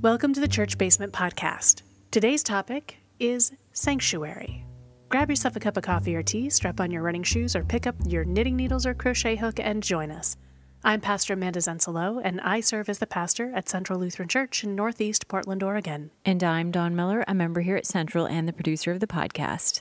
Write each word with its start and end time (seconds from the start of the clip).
Welcome 0.00 0.32
to 0.34 0.40
the 0.40 0.46
Church 0.46 0.78
Basement 0.78 1.12
Podcast. 1.12 1.82
Today's 2.12 2.44
topic 2.44 2.98
is 3.18 3.50
sanctuary. 3.72 4.64
Grab 5.08 5.28
yourself 5.28 5.56
a 5.56 5.60
cup 5.60 5.76
of 5.76 5.82
coffee 5.82 6.14
or 6.14 6.22
tea, 6.22 6.50
strap 6.50 6.78
on 6.78 6.92
your 6.92 7.02
running 7.02 7.24
shoes, 7.24 7.56
or 7.56 7.64
pick 7.64 7.84
up 7.84 7.96
your 8.06 8.24
knitting 8.24 8.54
needles 8.54 8.86
or 8.86 8.94
crochet 8.94 9.34
hook 9.34 9.58
and 9.58 9.82
join 9.82 10.12
us. 10.12 10.36
I'm 10.84 11.00
Pastor 11.00 11.32
Amanda 11.32 11.58
Zensalo, 11.58 12.20
and 12.22 12.40
I 12.42 12.60
serve 12.60 12.88
as 12.88 13.00
the 13.00 13.08
pastor 13.08 13.50
at 13.56 13.68
Central 13.68 13.98
Lutheran 13.98 14.28
Church 14.28 14.62
in 14.62 14.76
Northeast 14.76 15.26
Portland, 15.26 15.64
Oregon. 15.64 16.12
And 16.24 16.44
I'm 16.44 16.70
Don 16.70 16.94
Miller, 16.94 17.24
a 17.26 17.34
member 17.34 17.62
here 17.62 17.74
at 17.74 17.84
Central 17.84 18.24
and 18.24 18.46
the 18.46 18.52
producer 18.52 18.92
of 18.92 19.00
the 19.00 19.08
podcast. 19.08 19.80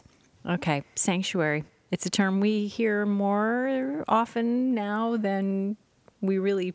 Okay, 0.50 0.82
sanctuary. 0.96 1.64
It's 1.92 2.08
a 2.08 2.10
term 2.10 2.40
we 2.40 2.66
hear 2.66 3.06
more 3.06 4.04
often 4.08 4.74
now 4.74 5.16
than 5.16 5.78
we 6.22 6.40
really 6.40 6.74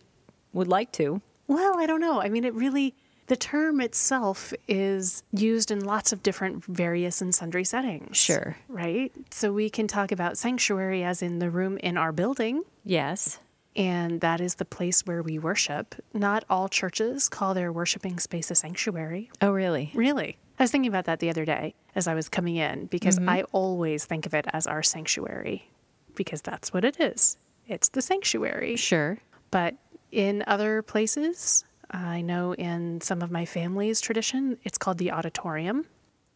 would 0.53 0.69
like 0.69 0.93
to. 0.93 1.21
Well, 1.49 1.77
I 1.77 1.87
don't 1.87 2.01
know. 2.01 2.23
I 2.23 2.29
mean, 2.29 2.45
it 2.45 2.55
really, 2.55 2.95
the 3.33 3.37
term 3.37 3.81
itself 3.81 4.53
is 4.69 5.23
used 5.33 5.71
in 5.71 5.83
lots 5.83 6.13
of 6.13 6.23
different 6.23 6.63
various 6.67 7.23
and 7.23 7.35
sundry 7.35 7.65
settings. 7.65 8.19
Sure. 8.19 8.59
Right? 8.69 9.11
So 9.31 9.55
we 9.55 9.71
can 9.71 9.87
talk 9.87 10.13
about 10.13 10.37
sanctuary 10.37 11.03
as 11.03 11.23
in 11.23 11.39
the 11.39 11.49
room 11.49 11.79
in 11.79 11.97
our 11.97 12.13
building, 12.13 12.63
Yes. 12.85 13.39
and 13.75 14.21
that 14.21 14.43
is 14.43 14.57
the 14.57 14.67
place 14.67 15.07
where 15.07 15.23
we 15.23 15.39
worship. 15.39 15.95
Not 16.13 16.45
all 16.51 16.69
churches 16.69 17.31
call 17.31 17.55
their 17.55 17.73
worshiping 17.73 18.19
space 18.19 18.51
a 18.51 18.55
sanctuary. 18.55 19.31
Oh, 19.41 19.51
really? 19.51 19.93
Really? 19.95 20.37
I 20.59 20.65
was 20.65 20.71
thinking 20.71 20.91
about 20.91 21.07
that 21.07 21.21
the 21.21 21.31
other 21.31 21.47
day 21.47 21.75
as 21.95 22.07
I 22.07 22.13
was 22.13 22.29
coming 22.29 22.57
in 22.57 22.85
because 22.85 23.19
mm-hmm. 23.19 23.31
I 23.31 23.45
always 23.53 24.05
think 24.05 24.27
of 24.27 24.35
it 24.35 24.45
as 24.53 24.67
our 24.67 24.83
sanctuary 24.83 25.71
because 26.17 26.43
that's 26.43 26.75
what 26.75 26.85
it 26.85 27.01
is. 27.01 27.39
It's 27.67 27.89
the 27.89 28.03
sanctuary. 28.03 28.77
Sure. 28.77 29.21
But 29.51 29.77
in 30.11 30.45
other 30.47 30.83
places, 30.83 31.65
I 31.93 32.21
know 32.23 32.55
in 32.55 33.01
some 33.01 33.23
of 33.23 33.31
my 33.31 33.45
family's 33.45 34.01
tradition, 34.01 34.59
it's 34.65 34.79
called 34.79 34.99
the 34.99 35.11
auditorium. 35.13 35.87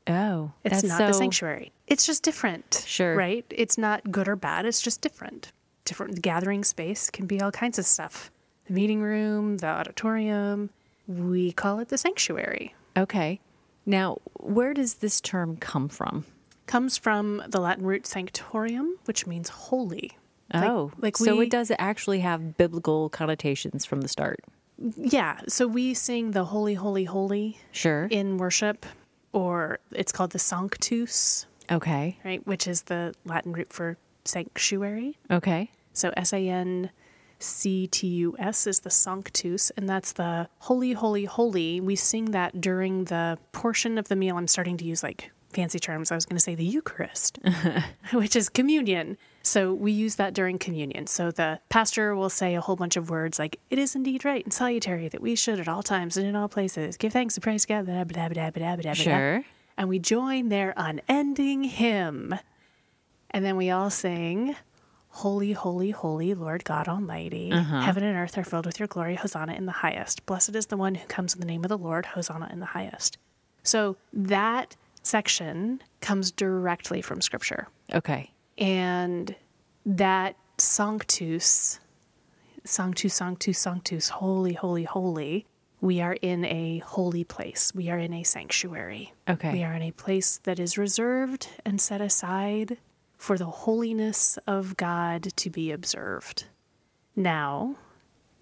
Oh, 0.09 0.53
It's 0.65 0.83
that's 0.83 0.85
not 0.85 0.99
so, 0.99 1.07
the 1.09 1.15
sanctuary. 1.15 1.73
It's 1.87 2.07
just 2.07 2.23
different. 2.23 2.85
Sure. 2.87 3.17
Right? 3.17 3.45
It's 3.51 3.77
not 3.77 4.13
good 4.13 4.29
or 4.29 4.37
bad. 4.37 4.65
It's 4.67 4.81
just 4.81 5.01
different. 5.01 5.51
Different 5.85 6.23
gathering 6.23 6.63
space 6.65 7.11
can 7.11 7.27
be 7.27 7.41
all 7.41 7.51
kinds 7.51 7.79
of 7.79 7.87
stuff. 7.87 8.31
The 8.67 8.73
meeting 8.75 9.01
room, 9.03 9.57
the 9.59 9.67
auditorium. 9.67 10.71
We 11.09 11.53
call 11.53 11.79
it 11.81 11.89
the 11.89 11.99
sanctuary. 11.99 12.75
Okay. 12.97 13.41
Now, 13.85 14.19
where 14.41 14.75
does 14.75 14.95
this 14.97 15.21
term 15.21 15.57
come 15.57 15.89
from? 15.89 16.25
Comes 16.67 16.97
from 16.99 17.43
the 17.49 17.61
Latin 17.61 17.85
root 17.87 18.05
sanctorium, 18.05 18.95
which 19.05 19.27
means 19.27 19.49
holy. 19.49 20.13
Like- 20.53 20.65
oh, 20.65 20.93
like 20.99 21.17
so 21.17 21.37
we- 21.37 21.47
it 21.47 21.51
does 21.51 21.73
actually 21.79 22.21
have 22.21 22.57
biblical 22.57 23.09
connotations 23.09 23.85
from 23.85 24.01
the 24.03 24.09
start. 24.09 24.41
Yeah. 24.79 25.41
So 25.49 25.67
we 25.67 25.95
sing 25.95 26.33
the 26.33 26.45
holy, 26.45 26.75
holy, 26.75 27.05
holy 27.05 27.59
Sure. 27.73 28.07
in 28.11 28.37
worship, 28.39 28.85
or 29.33 29.79
it's 29.93 30.13
called 30.13 30.31
the 30.33 30.39
sanctus, 30.39 31.47
okay. 31.71 32.19
right? 32.25 32.47
Which 32.47 32.67
is 32.67 32.83
the 32.83 33.15
Latin 33.25 33.53
root 33.53 33.73
for 33.73 33.97
sanctuary. 34.25 35.19
Okay. 35.31 35.71
So 35.93 36.13
S 36.17 36.33
A 36.33 36.49
N 36.49 36.91
C 37.39 37.87
T 37.87 38.07
U 38.07 38.37
S 38.39 38.67
is 38.67 38.81
the 38.81 38.91
sanctus, 38.91 39.71
and 39.77 39.89
that's 39.89 40.13
the 40.13 40.49
holy, 40.61 40.93
holy, 40.93 41.25
holy. 41.25 41.81
We 41.81 41.97
sing 41.97 42.33
that 42.33 42.61
during 42.61 43.05
the 43.05 43.39
portion 43.53 43.99
of 43.99 44.09
the 44.09 44.17
meal. 44.17 44.37
I'm 44.37 44.49
starting 44.49 44.77
to 44.79 44.85
use 44.85 45.03
like 45.03 45.31
fancy 45.57 45.79
terms. 45.79 46.13
I 46.13 46.15
was 46.15 46.27
going 46.27 46.37
to 46.37 46.43
say 46.43 46.55
the 46.55 46.65
Eucharist, 46.65 47.39
which 48.13 48.37
is 48.37 48.49
communion. 48.49 49.17
So 49.43 49.73
we 49.73 49.91
use 49.91 50.17
that 50.17 50.35
during 50.35 50.59
communion. 50.59 51.07
So 51.07 51.31
the 51.31 51.61
pastor 51.69 52.15
will 52.15 52.31
say 52.31 52.55
a 52.55 52.61
whole 52.61 52.77
bunch 52.77 52.97
of 52.97 53.11
words 53.11 53.39
like, 53.39 53.59
It 53.71 53.79
is 53.79 53.97
indeed 53.97 54.25
right 54.25 54.45
and 54.45 54.53
salutary 54.53 55.09
that 55.09 55.21
we 55.21 55.35
should 55.35 55.59
at 55.59 55.67
all 55.69 55.83
times 55.83 56.17
and 56.17 56.27
in 56.27 56.37
all 56.37 56.49
places 56.49 56.97
give 56.97 57.13
thanks 57.13 57.37
and 57.37 57.43
praise 57.43 57.65
God. 57.67 57.87
blah, 57.87 58.05
blah, 58.05 58.29
blah, 58.29 58.51
blah, 58.51 58.51
blah, 58.51 58.77
blah, 58.77 58.83
blah." 58.83 58.93
Sure. 58.93 59.45
And 59.77 59.89
we 59.89 59.99
join 59.99 60.49
their 60.49 60.73
unending 60.77 61.65
hymn. 61.65 62.35
And 63.31 63.45
then 63.45 63.57
we 63.57 63.71
all 63.71 63.91
sing, 63.91 64.57
Holy, 65.09 65.53
holy, 65.53 65.93
holy, 65.93 66.35
Lord 66.35 66.63
God 66.65 66.89
Almighty. 66.89 67.51
Uh-huh. 67.51 67.81
Heaven 67.81 68.05
and 68.05 68.19
earth 68.19 68.37
are 68.37 68.45
filled 68.45 68.67
with 68.67 68.79
your 68.79 68.87
glory. 68.87 69.15
Hosanna 69.15 69.55
in 69.55 69.65
the 69.65 69.73
highest. 69.73 70.27
Blessed 70.27 70.55
is 70.55 70.67
the 70.67 70.77
one 70.77 70.95
who 70.95 71.07
comes 71.07 71.33
in 71.33 71.41
the 71.41 71.47
name 71.47 71.65
of 71.65 71.71
the 71.71 71.79
Lord. 71.79 72.05
Hosanna 72.05 72.51
in 72.53 72.61
the 72.61 72.67
highest. 72.67 73.17
So 73.63 73.97
that 74.13 74.77
section 75.07 75.81
comes 76.01 76.31
directly 76.31 77.01
from 77.01 77.21
Scripture. 77.21 77.69
Okay. 77.95 78.33
And 78.59 79.35
that 79.85 80.37
sanctus, 80.59 81.79
sanctus, 82.65 83.15
sanctus, 83.15 83.59
sanctus, 83.59 84.09
holy, 84.09 84.55
holy, 84.55 84.85
holy, 84.85 85.47
we 85.81 86.01
are 86.01 86.15
in 86.15 86.45
a 86.45 86.79
holy 86.79 87.23
place. 87.23 87.73
We 87.75 87.91
are 87.91 87.99
in 87.99 88.13
a 88.13 88.23
sanctuary. 88.23 89.13
Okay. 89.29 89.53
We 89.53 89.63
are 89.63 89.75
in 89.75 89.83
a 89.83 89.93
place 89.93 90.39
that 90.45 90.59
is 90.59 90.79
reserved 90.79 91.49
and 91.65 91.81
set 91.81 92.01
aside 92.01 92.79
for 93.17 93.39
the 93.39 93.47
holiness 93.47 94.39
of 94.47 94.77
God 94.77 95.23
to 95.37 95.51
be 95.51 95.71
observed. 95.71 96.45
Now, 97.15 97.77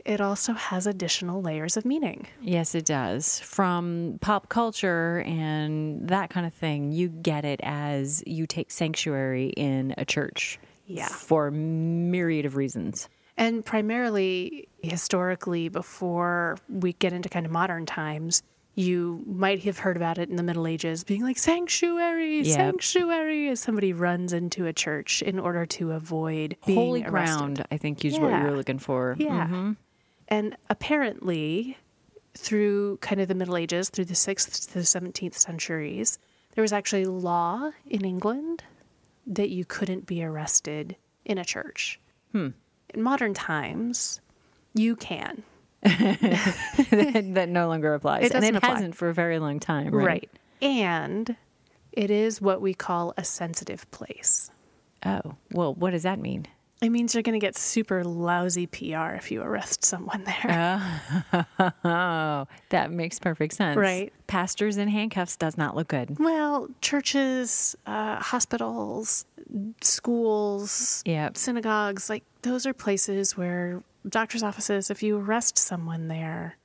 it 0.04 0.20
also 0.20 0.52
has 0.52 0.86
additional 0.86 1.40
layers 1.42 1.76
of 1.76 1.84
meaning. 1.84 2.26
Yes, 2.40 2.74
it 2.74 2.84
does. 2.84 3.40
From 3.40 4.18
pop 4.20 4.48
culture 4.48 5.22
and 5.26 6.06
that 6.08 6.30
kind 6.30 6.46
of 6.46 6.52
thing, 6.54 6.92
you 6.92 7.08
get 7.08 7.44
it 7.44 7.60
as 7.62 8.22
you 8.26 8.46
take 8.46 8.70
sanctuary 8.70 9.48
in 9.56 9.94
a 9.96 10.04
church. 10.04 10.58
Yeah. 10.86 11.08
For 11.08 11.50
myriad 11.50 12.44
of 12.44 12.56
reasons. 12.56 13.08
And 13.36 13.64
primarily, 13.64 14.68
historically, 14.82 15.68
before 15.68 16.56
we 16.68 16.92
get 16.92 17.12
into 17.12 17.28
kind 17.28 17.46
of 17.46 17.50
modern 17.52 17.86
times, 17.86 18.42
you 18.76 19.22
might 19.26 19.62
have 19.64 19.78
heard 19.78 19.96
about 19.96 20.18
it 20.18 20.28
in 20.28 20.36
the 20.36 20.42
Middle 20.42 20.66
Ages 20.66 21.04
being 21.04 21.22
like 21.22 21.38
sanctuary, 21.38 22.42
Yep. 22.42 22.46
sanctuary, 22.56 23.48
as 23.48 23.60
somebody 23.60 23.92
runs 23.92 24.32
into 24.32 24.66
a 24.66 24.72
church 24.72 25.22
in 25.22 25.38
order 25.38 25.64
to 25.66 25.92
avoid 25.92 26.56
being 26.66 26.78
Holy 26.78 27.04
arrested. 27.04 27.10
ground, 27.38 27.64
I 27.70 27.76
think, 27.76 28.04
is 28.04 28.18
what 28.18 28.32
you 28.42 28.44
were 28.50 28.56
looking 28.56 28.78
for. 28.78 29.16
Yeah. 29.18 29.46
Mm-hmm. 29.46 29.72
And 30.28 30.56
apparently, 30.70 31.76
through 32.36 32.98
kind 32.98 33.20
of 33.20 33.28
the 33.28 33.34
Middle 33.34 33.56
Ages, 33.56 33.90
through 33.90 34.06
the 34.06 34.14
6th 34.14 34.68
to 34.68 34.74
the 34.74 34.80
17th 34.80 35.34
centuries, 35.34 36.18
there 36.54 36.62
was 36.62 36.72
actually 36.72 37.04
law 37.04 37.70
in 37.86 38.04
England 38.04 38.64
that 39.26 39.50
you 39.50 39.64
couldn't 39.64 40.06
be 40.06 40.22
arrested 40.22 40.96
in 41.24 41.38
a 41.38 41.44
church. 41.44 42.00
Hmm. 42.32 42.48
In 42.92 43.02
modern 43.02 43.34
times, 43.34 44.20
you 44.74 44.96
can. 44.96 45.42
that, 45.82 47.24
that 47.34 47.48
no 47.48 47.68
longer 47.68 47.94
applies. 47.94 48.26
It 48.26 48.34
and 48.34 48.44
it 48.44 48.56
apply. 48.56 48.68
hasn't 48.68 48.96
for 48.96 49.08
a 49.08 49.14
very 49.14 49.38
long 49.38 49.60
time, 49.60 49.94
right? 49.94 50.06
Right. 50.06 50.30
And 50.62 51.36
it 51.92 52.10
is 52.10 52.40
what 52.40 52.60
we 52.60 52.74
call 52.74 53.14
a 53.16 53.24
sensitive 53.24 53.90
place. 53.90 54.50
Oh, 55.04 55.36
well, 55.52 55.74
what 55.74 55.90
does 55.90 56.04
that 56.04 56.18
mean? 56.18 56.46
It 56.84 56.90
means 56.90 57.14
you're 57.14 57.22
going 57.22 57.38
to 57.38 57.44
get 57.44 57.56
super 57.56 58.04
lousy 58.04 58.66
PR 58.66 59.14
if 59.16 59.30
you 59.30 59.40
arrest 59.42 59.84
someone 59.84 60.24
there. 60.24 60.90
Oh, 61.86 62.46
that 62.70 62.90
makes 62.90 63.18
perfect 63.18 63.54
sense. 63.54 63.76
Right. 63.78 64.12
Pastors 64.26 64.76
in 64.76 64.88
handcuffs 64.88 65.36
does 65.36 65.56
not 65.56 65.74
look 65.76 65.88
good. 65.88 66.18
Well, 66.18 66.68
churches, 66.80 67.74
uh, 67.86 68.16
hospitals, 68.16 69.24
schools, 69.80 71.02
Yep. 71.06 71.36
synagogues, 71.36 72.08
like 72.10 72.24
those 72.42 72.66
are 72.66 72.72
places 72.74 73.36
where 73.36 73.82
doctor's 74.08 74.42
offices, 74.42 74.90
if 74.90 75.02
you 75.02 75.18
arrest 75.18 75.56
someone 75.58 76.08
there 76.08 76.56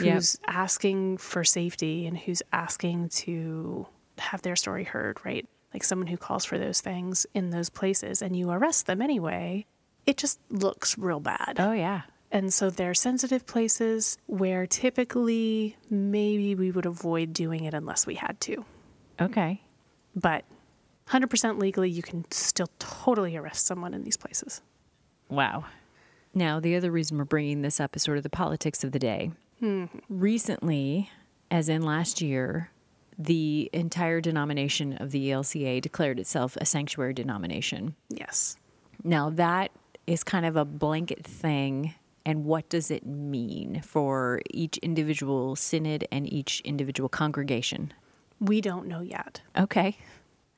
Yep. 0.00 0.14
who's 0.14 0.38
asking 0.48 1.18
for 1.18 1.44
safety 1.44 2.06
and 2.06 2.16
who's 2.18 2.42
asking 2.52 3.08
to 3.10 3.86
have 4.18 4.42
their 4.42 4.56
story 4.56 4.84
heard, 4.84 5.18
right? 5.24 5.46
Like 5.72 5.84
someone 5.84 6.08
who 6.08 6.16
calls 6.16 6.44
for 6.44 6.58
those 6.58 6.80
things 6.80 7.26
in 7.34 7.50
those 7.50 7.70
places 7.70 8.22
and 8.22 8.36
you 8.36 8.50
arrest 8.50 8.86
them 8.86 9.00
anyway, 9.00 9.66
it 10.06 10.16
just 10.16 10.40
looks 10.50 10.98
real 10.98 11.20
bad. 11.20 11.56
Oh, 11.58 11.72
yeah. 11.72 12.02
And 12.32 12.52
so 12.52 12.70
they're 12.70 12.94
sensitive 12.94 13.46
places 13.46 14.16
where 14.26 14.66
typically 14.66 15.76
maybe 15.88 16.54
we 16.54 16.70
would 16.70 16.86
avoid 16.86 17.32
doing 17.32 17.64
it 17.64 17.74
unless 17.74 18.06
we 18.06 18.14
had 18.14 18.40
to. 18.42 18.64
Okay. 19.20 19.60
But 20.14 20.44
100% 21.08 21.60
legally, 21.60 21.90
you 21.90 22.02
can 22.02 22.24
still 22.30 22.70
totally 22.78 23.36
arrest 23.36 23.66
someone 23.66 23.94
in 23.94 24.04
these 24.04 24.16
places. 24.16 24.62
Wow. 25.28 25.64
Now, 26.34 26.60
the 26.60 26.76
other 26.76 26.92
reason 26.92 27.18
we're 27.18 27.24
bringing 27.24 27.62
this 27.62 27.80
up 27.80 27.96
is 27.96 28.02
sort 28.02 28.16
of 28.16 28.22
the 28.22 28.30
politics 28.30 28.84
of 28.84 28.92
the 28.92 29.00
day. 29.00 29.32
Hmm. 29.58 29.86
Recently, 30.08 31.10
as 31.50 31.68
in 31.68 31.82
last 31.82 32.20
year, 32.20 32.70
the 33.20 33.68
entire 33.74 34.22
denomination 34.22 34.94
of 34.94 35.10
the 35.10 35.28
ELCA 35.28 35.82
declared 35.82 36.18
itself 36.18 36.56
a 36.56 36.64
sanctuary 36.64 37.12
denomination. 37.12 37.94
Yes. 38.08 38.56
Now, 39.04 39.28
that 39.30 39.72
is 40.06 40.24
kind 40.24 40.46
of 40.46 40.56
a 40.56 40.64
blanket 40.64 41.24
thing. 41.24 41.94
And 42.24 42.46
what 42.46 42.68
does 42.70 42.90
it 42.90 43.04
mean 43.04 43.82
for 43.82 44.40
each 44.50 44.78
individual 44.78 45.54
synod 45.54 46.08
and 46.10 46.30
each 46.32 46.60
individual 46.62 47.08
congregation? 47.10 47.92
We 48.40 48.62
don't 48.62 48.86
know 48.86 49.02
yet. 49.02 49.42
Okay. 49.56 49.98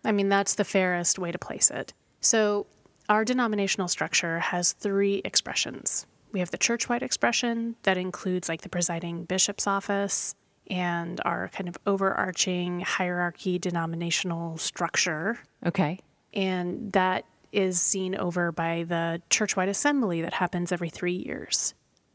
I 0.05 0.13
mean, 0.13 0.29
that's 0.29 0.55
the 0.55 0.65
fairest 0.65 1.19
way 1.19 1.33
to 1.33 1.39
place 1.39 1.71
it. 1.71 1.93
So, 2.21 2.67
our 3.09 3.25
denominational 3.25 3.89
structure 3.89 4.39
has 4.39 4.73
three 4.73 5.21
expressions. 5.25 6.07
We 6.31 6.39
have 6.39 6.53
the 6.53 6.59
church 6.59 6.89
wide 6.89 7.03
expression 7.03 7.75
that 7.83 7.99
includes 7.99 8.49
like 8.49 8.63
the 8.63 8.69
presiding 8.69 9.25
bishop's 9.25 9.67
office 9.67 10.37
and 10.73 11.21
our 11.27 11.49
kind 11.49 11.69
of 11.69 11.77
overarching 11.87 12.81
hierarchy 12.81 13.59
denominational 13.59 14.57
structure. 14.57 15.39
Okay. 15.67 15.99
And 16.33 16.91
that 16.93 17.27
is 17.53 17.79
seen 17.79 18.17
over 18.17 18.51
by 18.53 18.85
the 18.89 19.21
churchwide 19.29 19.69
assembly 19.69 20.23
that 20.23 20.33
happens 20.33 20.73
every 20.73 20.89
three 20.89 21.13
years. 21.13 21.75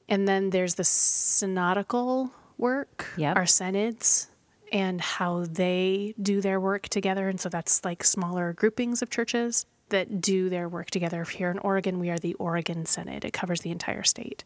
And 0.09 0.27
then 0.27 0.49
there's 0.49 0.73
the 0.73 0.83
synodical 0.83 2.31
work, 2.57 3.05
Yep. 3.17 3.35
our 3.35 3.45
synods, 3.45 4.29
and 4.73 4.99
how 4.99 5.45
they 5.45 6.15
do 6.19 6.41
their 6.41 6.59
work 6.59 6.89
together. 6.89 7.29
And 7.29 7.39
so 7.39 7.49
that's 7.49 7.85
like 7.85 8.03
smaller 8.03 8.53
groupings 8.53 9.03
of 9.03 9.11
churches 9.11 9.67
that 9.89 10.19
do 10.19 10.49
their 10.49 10.67
work 10.67 10.89
together. 10.89 11.23
Here 11.25 11.51
in 11.51 11.59
Oregon, 11.59 11.99
we 11.99 12.09
are 12.09 12.17
the 12.17 12.33
Oregon 12.35 12.87
Synod, 12.87 13.23
it 13.23 13.33
covers 13.33 13.61
the 13.61 13.69
entire 13.69 14.03
state. 14.03 14.43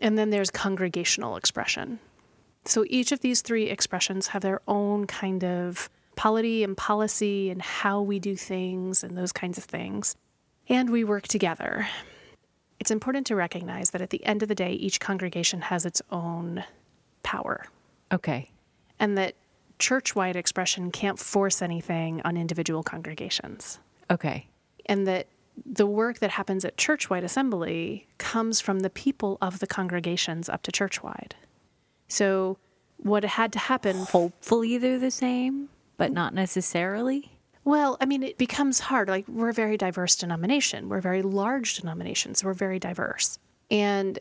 And 0.00 0.16
then 0.16 0.30
there's 0.30 0.50
congregational 0.50 1.36
expression. 1.36 1.98
So 2.64 2.84
each 2.88 3.12
of 3.12 3.20
these 3.20 3.40
three 3.40 3.64
expressions 3.64 4.28
have 4.28 4.42
their 4.42 4.60
own 4.68 5.06
kind 5.06 5.42
of 5.44 5.88
polity 6.16 6.64
and 6.64 6.76
policy 6.76 7.48
and 7.50 7.62
how 7.62 8.00
we 8.02 8.18
do 8.18 8.36
things 8.36 9.02
and 9.04 9.16
those 9.16 9.32
kinds 9.32 9.56
of 9.56 9.64
things. 9.64 10.16
And 10.68 10.90
we 10.90 11.04
work 11.04 11.28
together. 11.28 11.88
It's 12.80 12.90
important 12.90 13.26
to 13.28 13.36
recognize 13.36 13.90
that 13.90 14.02
at 14.02 14.10
the 14.10 14.24
end 14.24 14.42
of 14.42 14.48
the 14.48 14.54
day, 14.54 14.72
each 14.72 15.00
congregation 15.00 15.62
has 15.62 15.86
its 15.86 16.02
own 16.10 16.64
power 17.22 17.66
Okay. 18.12 18.50
and 18.98 19.16
that 19.18 19.34
church 19.78 20.14
wide 20.16 20.34
expression 20.36 20.90
can't 20.90 21.18
force 21.18 21.60
anything 21.62 22.20
on 22.24 22.36
individual 22.36 22.82
congregations. 22.82 23.78
Okay. 24.10 24.46
And 24.86 25.06
that 25.06 25.26
the 25.66 25.86
work 25.86 26.18
that 26.20 26.30
happens 26.30 26.64
at 26.64 26.76
church 26.76 27.10
wide 27.10 27.24
assembly 27.24 28.06
comes 28.18 28.60
from 28.60 28.80
the 28.80 28.90
people 28.90 29.38
of 29.40 29.58
the 29.58 29.66
congregations 29.66 30.48
up 30.48 30.62
to 30.62 30.72
churchwide. 30.72 31.32
So, 32.08 32.58
what 32.96 33.24
had 33.24 33.52
to 33.52 33.58
happen 33.58 33.96
Hopefully 33.96 34.76
they're 34.78 34.98
the 34.98 35.10
same, 35.10 35.68
but 35.96 36.10
not 36.10 36.34
necessarily. 36.34 37.30
Well, 37.64 37.96
I 38.00 38.06
mean, 38.06 38.22
it 38.22 38.38
becomes 38.38 38.80
hard. 38.80 39.08
Like, 39.08 39.28
we're 39.28 39.50
a 39.50 39.54
very 39.54 39.76
diverse 39.76 40.16
denomination, 40.16 40.88
we're 40.88 40.98
a 40.98 41.02
very 41.02 41.22
large 41.22 41.76
denomination, 41.76 42.34
so 42.34 42.46
we're 42.46 42.54
very 42.54 42.78
diverse. 42.78 43.38
And 43.70 44.18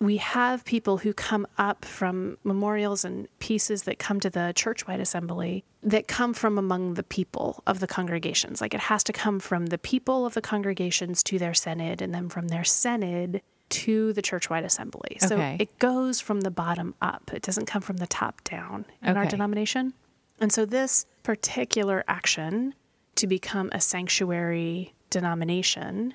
we 0.00 0.16
have 0.18 0.64
people 0.64 0.98
who 0.98 1.14
come 1.14 1.46
up 1.56 1.84
from 1.84 2.36
memorials 2.42 3.04
and 3.04 3.28
pieces 3.38 3.84
that 3.84 3.98
come 3.98 4.20
to 4.20 4.28
the 4.28 4.52
churchwide 4.56 5.00
assembly 5.00 5.64
that 5.82 6.08
come 6.08 6.34
from 6.34 6.58
among 6.58 6.94
the 6.94 7.02
people 7.02 7.62
of 7.66 7.78
the 7.80 7.86
congregations. 7.86 8.60
Like, 8.60 8.74
it 8.74 8.80
has 8.80 9.04
to 9.04 9.12
come 9.12 9.38
from 9.38 9.66
the 9.66 9.78
people 9.78 10.26
of 10.26 10.34
the 10.34 10.42
congregations 10.42 11.22
to 11.24 11.38
their 11.38 11.54
synod, 11.54 12.02
and 12.02 12.12
then 12.12 12.28
from 12.28 12.48
their 12.48 12.64
synod 12.64 13.40
to 13.70 14.12
the 14.12 14.22
churchwide 14.22 14.64
assembly. 14.64 15.16
So 15.20 15.34
Okay. 15.36 15.56
it 15.58 15.78
goes 15.78 16.20
from 16.20 16.42
the 16.42 16.50
bottom 16.50 16.94
up, 17.02 17.30
it 17.32 17.42
doesn't 17.42 17.66
come 17.66 17.82
from 17.82 17.96
the 17.98 18.06
top 18.06 18.42
down 18.44 18.84
in 19.02 19.16
our 19.16 19.26
denomination. 19.26 19.94
And 20.40 20.52
so, 20.52 20.64
this 20.64 21.06
particular 21.22 22.04
action 22.08 22.74
to 23.14 23.26
become 23.26 23.68
a 23.72 23.80
sanctuary 23.80 24.92
denomination 25.10 26.14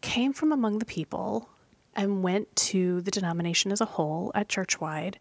came 0.00 0.32
from 0.32 0.50
among 0.52 0.78
the 0.80 0.84
people 0.84 1.48
and 1.94 2.22
went 2.22 2.54
to 2.56 3.00
the 3.02 3.10
denomination 3.10 3.70
as 3.72 3.80
a 3.80 3.84
whole 3.84 4.32
at 4.34 4.48
churchwide. 4.48 5.16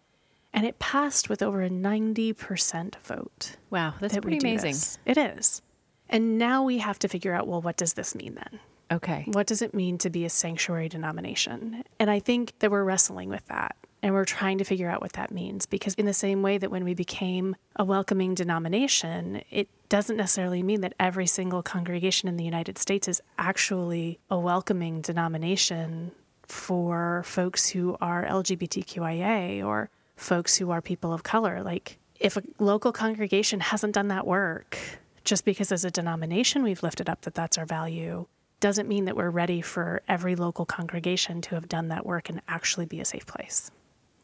And 0.52 0.66
it 0.66 0.80
passed 0.80 1.30
with 1.30 1.44
over 1.44 1.62
a 1.62 1.70
90% 1.70 2.96
vote. 3.04 3.56
Wow, 3.70 3.94
that's 4.00 4.16
that 4.16 4.22
pretty 4.22 4.38
amazing. 4.40 4.72
this. 4.74 4.98
It 5.06 5.18
is. 5.18 5.62
And 6.10 6.40
now 6.40 6.64
we 6.64 6.80
have 6.80 6.98
to 7.00 7.08
figure 7.08 7.34
out 7.36 7.48
well, 7.48 7.62
what 7.62 7.78
does 7.78 7.94
this 7.94 8.16
mean 8.16 8.34
then? 8.36 8.60
Okay. 8.92 9.26
What 9.28 9.48
does 9.48 9.62
it 9.62 9.74
mean 9.74 9.98
to 10.00 10.10
be 10.10 10.26
a 10.26 10.30
sanctuary 10.30 10.90
denomination? 10.90 11.84
And 12.00 12.10
I 12.10 12.20
think 12.20 12.54
that 12.60 12.72
we're 12.72 12.84
wrestling 12.84 13.30
with 13.30 13.46
that 13.48 13.76
and 14.02 14.14
we're 14.14 14.26
trying 14.26 14.58
to 14.58 14.64
figure 14.64 14.90
out 14.90 15.02
what 15.02 15.14
that 15.14 15.32
means 15.32 15.66
because, 15.66 15.94
in 15.96 16.06
the 16.06 16.14
same 16.14 16.42
way 16.42 16.58
that 16.58 16.72
when 16.72 16.84
we 16.84 16.94
became 16.94 17.56
a 17.76 17.84
welcoming 17.84 18.34
denomination, 18.34 19.42
it 19.52 19.68
doesn't 19.90 20.18
necessarily 20.18 20.64
mean 20.64 20.82
that 20.82 20.94
every 21.00 21.28
single 21.28 21.62
congregation 21.62 22.30
in 22.30 22.38
the 22.38 22.44
United 22.44 22.78
States 22.78 23.08
is 23.08 23.22
actually 23.38 24.20
a 24.30 24.40
welcoming 24.40 25.02
denomination 25.02 26.12
for 26.44 27.24
folks 27.26 27.70
who 27.70 27.98
are 28.02 28.26
LGBTQIA 28.26 29.64
or 29.64 29.90
folks 30.16 30.58
who 30.58 30.72
are 30.72 30.82
people 30.82 31.14
of 31.14 31.24
color. 31.24 31.62
Like, 31.62 31.98
if 32.20 32.38
a 32.38 32.44
local 32.60 32.92
congregation 32.92 33.60
hasn't 33.60 33.94
done 33.94 34.08
that 34.10 34.26
work, 34.26 34.78
just 35.24 35.46
because 35.46 35.72
as 35.72 35.86
a 35.86 35.92
denomination 35.92 36.64
we've 36.64 36.84
lifted 36.84 37.10
up 37.10 37.22
that 37.22 37.36
that's 37.36 37.58
our 37.58 37.66
value, 37.66 38.26
doesn't 38.60 38.88
mean 38.88 39.06
that 39.06 39.16
we're 39.16 39.30
ready 39.30 39.62
for 39.62 40.02
every 40.08 40.36
local 40.36 40.66
congregation 40.66 41.42
to 41.42 41.56
have 41.56 41.70
done 41.70 41.88
that 41.90 42.06
work 42.06 42.30
and 42.30 42.42
actually 42.48 42.86
be 42.86 43.00
a 43.00 43.06
safe 43.06 43.26
place. 43.26 43.72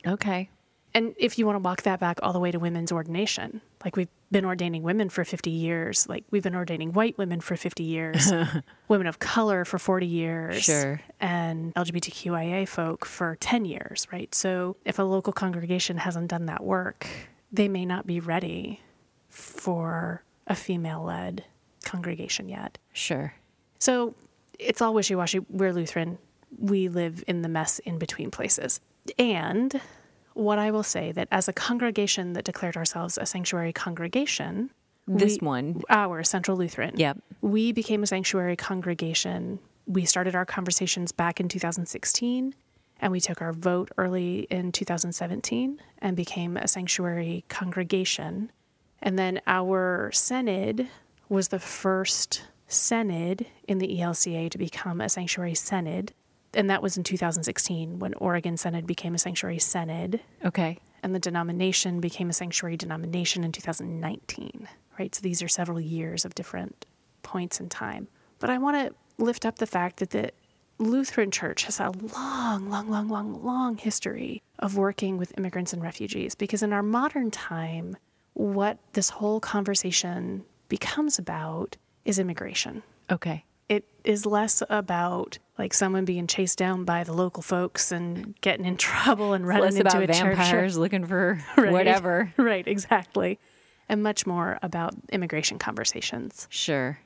Okay. 0.05 0.49
And 0.93 1.13
if 1.17 1.37
you 1.37 1.45
want 1.45 1.55
to 1.57 1.59
walk 1.59 1.81
that 1.81 1.99
back 1.99 2.19
all 2.23 2.31
the 2.31 2.39
way 2.39 2.51
to 2.51 2.57
women's 2.59 2.89
ordination, 2.91 3.59
like 3.83 3.97
we've 3.97 4.07
been 4.31 4.45
ordaining 4.45 4.81
women 4.81 5.09
for 5.09 5.25
50 5.25 5.49
years, 5.49 6.07
like 6.07 6.23
we've 6.31 6.43
been 6.43 6.55
ordaining 6.55 6.93
white 6.93 7.17
women 7.17 7.41
for 7.41 7.57
50 7.57 7.83
years, 7.83 8.31
women 8.87 9.05
of 9.05 9.19
color 9.19 9.65
for 9.65 9.77
40 9.77 10.05
years, 10.07 10.63
Sure. 10.63 11.01
and 11.19 11.73
LGBTQIA 11.75 12.65
folk 12.65 13.03
for 13.05 13.35
10 13.41 13.65
years, 13.65 14.07
right? 14.13 14.33
So 14.33 14.77
if 14.85 14.97
a 14.97 15.03
local 15.03 15.33
congregation 15.33 15.97
hasn't 15.97 16.29
done 16.29 16.45
that 16.45 16.63
work, 16.63 17.05
they 17.51 17.67
may 17.67 17.85
not 17.85 18.07
be 18.07 18.21
ready 18.21 18.79
for 19.29 20.23
a 20.47 20.55
female 20.55 21.03
led 21.03 21.43
congregation 21.83 22.47
yet. 22.47 22.77
Sure. 22.93 23.33
So 23.79 24.13
it's 24.59 24.81
all 24.81 24.93
wishy 24.93 25.15
washy. 25.15 25.39
We're 25.49 25.73
Lutheran. 25.73 26.17
We 26.57 26.87
live 26.89 27.23
in 27.27 27.41
the 27.41 27.49
mess 27.49 27.79
in 27.79 27.97
between 27.97 28.31
places. 28.31 28.79
And 29.19 29.79
what 30.33 30.59
I 30.59 30.71
will 30.71 30.83
say 30.83 31.11
that 31.13 31.27
as 31.31 31.47
a 31.47 31.53
congregation 31.53 32.33
that 32.33 32.43
declared 32.45 32.75
ourselves 32.77 33.17
a 33.17 33.25
sanctuary 33.25 33.73
congregation, 33.73 34.71
This 35.07 35.37
we- 35.41 35.45
one. 35.47 35.81
our 35.89 36.23
Central 36.23 36.57
Lutheran, 36.57 36.93
Yep. 36.97 37.19
we 37.41 37.71
became 37.71 38.03
a 38.03 38.07
sanctuary 38.07 38.55
congregation. 38.55 39.59
We 39.87 40.05
started 40.05 40.35
our 40.35 40.45
conversations 40.45 41.11
back 41.11 41.39
in 41.39 41.47
2016, 41.47 42.55
and 42.99 43.11
we 43.11 43.19
took 43.19 43.41
our 43.41 43.53
vote 43.53 43.91
early 43.97 44.47
in 44.49 44.71
2017 44.71 45.79
and 45.99 46.15
became 46.17 46.57
a 46.57 46.67
sanctuary 46.67 47.45
congregation. 47.49 48.51
And 49.01 49.19
then 49.19 49.41
our 49.45 50.09
synod 50.11 50.87
was 51.29 51.49
the 51.49 51.59
first 51.59 52.43
synod 52.67 53.45
in 53.67 53.77
the 53.77 53.99
ELCA 53.99 54.49
to 54.49 54.57
become 54.57 55.01
a 55.01 55.09
sanctuary 55.09 55.55
synod. 55.55 56.13
And 56.53 56.69
that 56.69 56.81
was 56.81 56.95
in 56.97 57.03
2016 57.03 57.99
when 57.99 58.13
Oregon 58.15 58.55
Synod 58.57 58.87
became 58.87 59.13
a 59.13 59.17
sanctuary 59.19 59.59
synod 59.59 60.21
Okay. 60.45 60.77
and 61.03 61.13
the 61.13 61.19
denomination 61.19 61.99
became 61.99 62.29
a 62.29 62.33
sanctuary 62.33 62.77
denomination 62.77 63.43
in 63.43 63.51
2019, 63.51 64.67
right? 64.97 65.13
So 65.13 65.21
these 65.21 65.43
are 65.43 65.47
several 65.49 65.81
years 65.81 66.23
of 66.23 66.33
different 66.33 66.85
points 67.23 67.59
in 67.59 67.67
time. 67.69 68.07
But 68.39 68.49
I 68.49 68.57
want 68.57 68.77
to 68.87 68.95
lift 69.23 69.45
up 69.45 69.57
the 69.57 69.67
fact 69.67 69.97
that 69.97 70.11
the 70.11 70.31
Lutheran 70.77 71.31
Church 71.31 71.63
has 71.65 71.79
a 71.79 71.89
long, 72.13 72.69
long, 72.69 72.89
long, 72.89 73.07
long, 73.09 73.43
long 73.43 73.77
history 73.77 74.41
of 74.59 74.77
working 74.77 75.17
with 75.17 75.37
immigrants 75.37 75.73
and 75.73 75.81
refugees 75.81 76.35
because 76.35 76.63
in 76.63 76.71
our 76.73 76.83
modern 76.83 77.31
time, 77.31 77.97
what 78.33 78.77
this 78.93 79.09
whole 79.09 79.39
conversation 79.39 80.43
becomes 80.69 81.17
about 81.19 81.75
is 82.05 82.19
immigration 82.19 82.83
Okay. 83.11 83.43
it 83.69 83.85
is 84.03 84.25
less 84.25 84.63
about 84.69 85.37
like 85.57 85.73
someone 85.73 86.05
being 86.05 86.27
chased 86.27 86.57
down 86.57 86.85
by 86.85 87.03
the 87.03 87.13
local 87.13 87.41
folks 87.43 87.91
and 87.91 88.39
getting 88.41 88.65
in 88.65 88.77
trouble 88.89 89.33
and 89.33 89.47
running 89.47 89.63
Less 89.63 89.75
into 89.75 89.89
about 89.89 90.03
a 90.03 90.07
church. 90.07 90.37
vampires 90.37 90.77
looking 90.77 91.05
for 91.05 91.39
Right. 91.57 91.71
whatever. 91.71 92.33
Right, 92.37 92.67
exactly. 92.67 93.39
And 93.87 94.01
much 94.03 94.25
more 94.25 94.57
about 94.63 94.93
immigration 95.11 95.59
conversations. 95.59 96.47
Sure. 96.49 96.97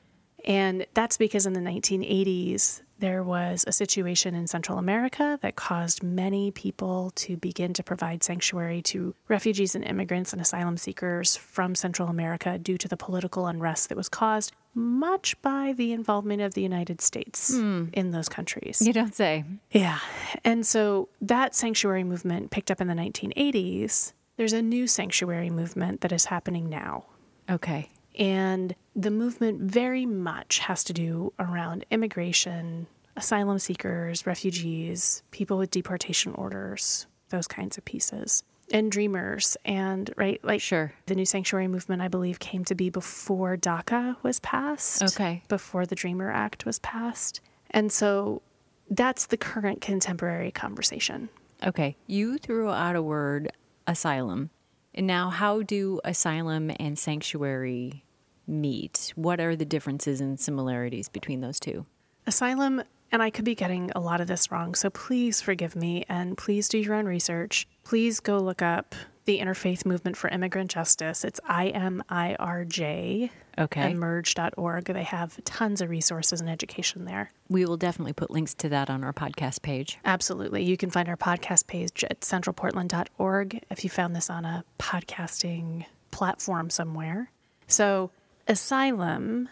And 0.46 0.86
that's 0.94 1.16
because 1.18 1.44
in 1.46 1.52
the 1.52 1.60
1980s, 1.60 2.80
there 3.00 3.22
was 3.22 3.64
a 3.66 3.72
situation 3.72 4.34
in 4.34 4.46
Central 4.46 4.78
America 4.78 5.38
that 5.42 5.56
caused 5.56 6.02
many 6.02 6.50
people 6.50 7.10
to 7.16 7.36
begin 7.36 7.72
to 7.74 7.82
provide 7.82 8.22
sanctuary 8.22 8.82
to 8.82 9.14
refugees 9.28 9.74
and 9.74 9.84
immigrants 9.84 10.32
and 10.32 10.40
asylum 10.40 10.76
seekers 10.76 11.36
from 11.36 11.74
Central 11.74 12.08
America 12.08 12.58
due 12.58 12.78
to 12.78 12.88
the 12.88 12.96
political 12.96 13.46
unrest 13.46 13.88
that 13.88 13.96
was 13.96 14.08
caused 14.08 14.52
much 14.74 15.40
by 15.42 15.72
the 15.76 15.92
involvement 15.92 16.42
of 16.42 16.54
the 16.54 16.62
United 16.62 17.00
States 17.00 17.54
hmm. 17.54 17.86
in 17.92 18.12
those 18.12 18.28
countries. 18.28 18.80
You 18.80 18.92
don't 18.92 19.14
say. 19.14 19.44
Yeah. 19.72 19.98
And 20.44 20.64
so 20.64 21.08
that 21.20 21.54
sanctuary 21.54 22.04
movement 22.04 22.50
picked 22.50 22.70
up 22.70 22.80
in 22.80 22.86
the 22.86 22.94
1980s. 22.94 24.12
There's 24.36 24.52
a 24.52 24.62
new 24.62 24.86
sanctuary 24.86 25.50
movement 25.50 26.02
that 26.02 26.12
is 26.12 26.26
happening 26.26 26.68
now. 26.68 27.04
Okay. 27.50 27.90
And 28.20 28.74
the 28.94 29.10
movement 29.10 29.62
very 29.62 30.04
much 30.04 30.58
has 30.60 30.84
to 30.84 30.92
do 30.92 31.32
around 31.38 31.86
immigration, 31.90 32.86
asylum 33.16 33.58
seekers, 33.58 34.26
refugees, 34.26 35.22
people 35.30 35.56
with 35.56 35.70
deportation 35.70 36.34
orders, 36.34 37.06
those 37.30 37.48
kinds 37.48 37.78
of 37.78 37.84
pieces, 37.86 38.44
and 38.72 38.92
dreamers. 38.92 39.56
And, 39.64 40.12
right, 40.16 40.38
like 40.44 40.60
Sure. 40.60 40.92
the 41.06 41.14
new 41.14 41.24
sanctuary 41.24 41.66
movement, 41.66 42.02
I 42.02 42.08
believe, 42.08 42.38
came 42.38 42.64
to 42.66 42.74
be 42.74 42.90
before 42.90 43.56
DACA 43.56 44.16
was 44.22 44.38
passed. 44.40 45.02
Okay. 45.02 45.42
Before 45.48 45.86
the 45.86 45.94
Dreamer 45.94 46.30
Act 46.30 46.66
was 46.66 46.78
passed. 46.80 47.40
And 47.70 47.90
so 47.90 48.42
that's 48.90 49.26
the 49.26 49.36
current 49.38 49.80
contemporary 49.80 50.50
conversation. 50.50 51.30
Okay. 51.66 51.96
You 52.06 52.36
threw 52.36 52.68
out 52.68 52.96
a 52.96 53.02
word 53.02 53.50
asylum. 53.86 54.50
And 54.94 55.06
now, 55.06 55.30
how 55.30 55.62
do 55.62 56.00
asylum 56.04 56.70
and 56.80 56.98
sanctuary 56.98 58.04
meet? 58.50 59.12
What 59.16 59.40
are 59.40 59.56
the 59.56 59.64
differences 59.64 60.20
and 60.20 60.38
similarities 60.38 61.08
between 61.08 61.40
those 61.40 61.58
two? 61.60 61.86
Asylum, 62.26 62.82
and 63.12 63.22
I 63.22 63.30
could 63.30 63.44
be 63.44 63.54
getting 63.54 63.90
a 63.96 64.00
lot 64.00 64.20
of 64.20 64.26
this 64.26 64.50
wrong, 64.52 64.74
so 64.74 64.90
please 64.90 65.40
forgive 65.40 65.74
me 65.74 66.04
and 66.08 66.36
please 66.36 66.68
do 66.68 66.78
your 66.78 66.94
own 66.94 67.06
research. 67.06 67.66
Please 67.84 68.20
go 68.20 68.38
look 68.38 68.60
up 68.62 68.94
the 69.24 69.38
Interfaith 69.38 69.84
Movement 69.86 70.16
for 70.16 70.28
Immigrant 70.28 70.70
Justice. 70.70 71.24
It's 71.24 71.40
IMIRJ 71.48 73.30
Okay. 73.58 73.80
and 73.82 73.98
merge.org. 74.00 74.84
They 74.86 75.02
have 75.02 75.42
tons 75.44 75.80
of 75.80 75.90
resources 75.90 76.40
and 76.40 76.48
education 76.48 77.04
there. 77.04 77.30
we 77.48 77.64
will 77.66 77.76
definitely 77.76 78.12
put 78.12 78.30
links 78.30 78.54
to 78.54 78.68
that 78.70 78.88
on 78.90 79.04
our 79.04 79.12
podcast 79.12 79.60
page. 79.62 79.98
Absolutely. 80.04 80.62
You 80.64 80.76
can 80.76 80.88
find 80.90 81.08
our 81.08 81.16
podcast 81.16 81.66
page 81.66 82.04
at 82.04 82.20
centralportland.org 82.20 83.62
if 83.70 83.84
you 83.84 83.90
found 83.90 84.14
this 84.16 84.30
on 84.30 84.44
a 84.44 84.64
podcasting 84.78 85.84
platform 86.10 86.70
somewhere. 86.70 87.30
So, 87.66 88.10
asylum 88.46 89.48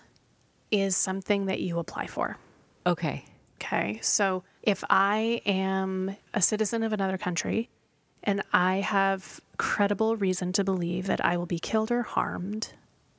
is 0.70 0.96
something 0.96 1.46
that 1.46 1.60
you 1.60 1.78
apply 1.78 2.06
for. 2.06 2.36
Okay. 2.86 3.24
Okay. 3.60 3.98
So, 4.02 4.44
if 4.62 4.84
I 4.88 5.40
am 5.46 6.16
a 6.34 6.40
citizen 6.40 6.82
of 6.82 6.92
another 6.92 7.18
country 7.18 7.70
and 8.22 8.42
I 8.52 8.76
have 8.76 9.40
credible 9.56 10.16
reason 10.16 10.52
to 10.54 10.64
believe 10.64 11.06
that 11.06 11.24
I 11.24 11.36
will 11.36 11.46
be 11.46 11.58
killed 11.58 11.90
or 11.90 12.02
harmed 12.02 12.72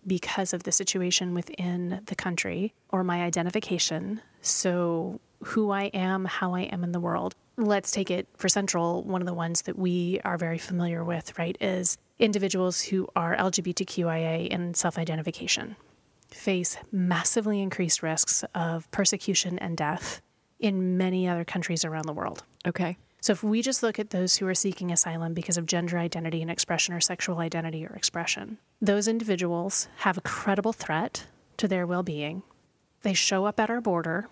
because 0.05 0.53
of 0.53 0.63
the 0.63 0.71
situation 0.71 1.33
within 1.33 2.01
the 2.05 2.15
country 2.15 2.73
or 2.89 3.03
my 3.03 3.23
identification, 3.23 4.21
so 4.41 5.19
who 5.43 5.71
I 5.71 5.85
am, 5.85 6.25
how 6.25 6.53
I 6.53 6.61
am 6.61 6.83
in 6.83 6.91
the 6.91 6.99
world. 6.99 7.35
Let's 7.57 7.91
take 7.91 8.09
it 8.09 8.27
for 8.37 8.47
Central. 8.47 9.03
One 9.03 9.21
of 9.21 9.27
the 9.27 9.33
ones 9.33 9.63
that 9.63 9.77
we 9.77 10.21
are 10.23 10.37
very 10.37 10.57
familiar 10.57 11.03
with, 11.03 11.37
right, 11.37 11.57
is 11.59 11.97
individuals 12.19 12.81
who 12.81 13.07
are 13.15 13.35
LGBTQIA 13.35 14.47
in 14.47 14.73
self 14.73 14.97
identification 14.97 15.75
face 16.29 16.77
massively 16.91 17.61
increased 17.61 18.03
risks 18.03 18.43
of 18.53 18.89
persecution 18.91 19.57
and 19.59 19.75
death 19.75 20.21
in 20.59 20.97
many 20.97 21.27
other 21.27 21.43
countries 21.43 21.83
around 21.83 22.05
the 22.05 22.13
world. 22.13 22.43
Okay. 22.67 22.97
So, 23.21 23.33
if 23.33 23.43
we 23.43 23.61
just 23.61 23.83
look 23.83 23.99
at 23.99 24.11
those 24.11 24.37
who 24.37 24.47
are 24.47 24.53
seeking 24.53 24.91
asylum 24.91 25.33
because 25.33 25.57
of 25.57 25.65
gender 25.65 25.97
identity 25.97 26.41
and 26.41 26.49
expression 26.49 26.93
or 26.93 27.01
sexual 27.01 27.39
identity 27.39 27.85
or 27.85 27.93
expression, 27.95 28.59
those 28.81 29.07
individuals 29.07 29.89
have 29.97 30.17
a 30.17 30.21
credible 30.21 30.71
threat 30.71 31.25
to 31.57 31.67
their 31.67 31.85
well 31.85 32.03
being. 32.03 32.43
They 33.01 33.13
show 33.13 33.45
up 33.45 33.59
at 33.59 33.69
our 33.69 33.81
border. 33.81 34.29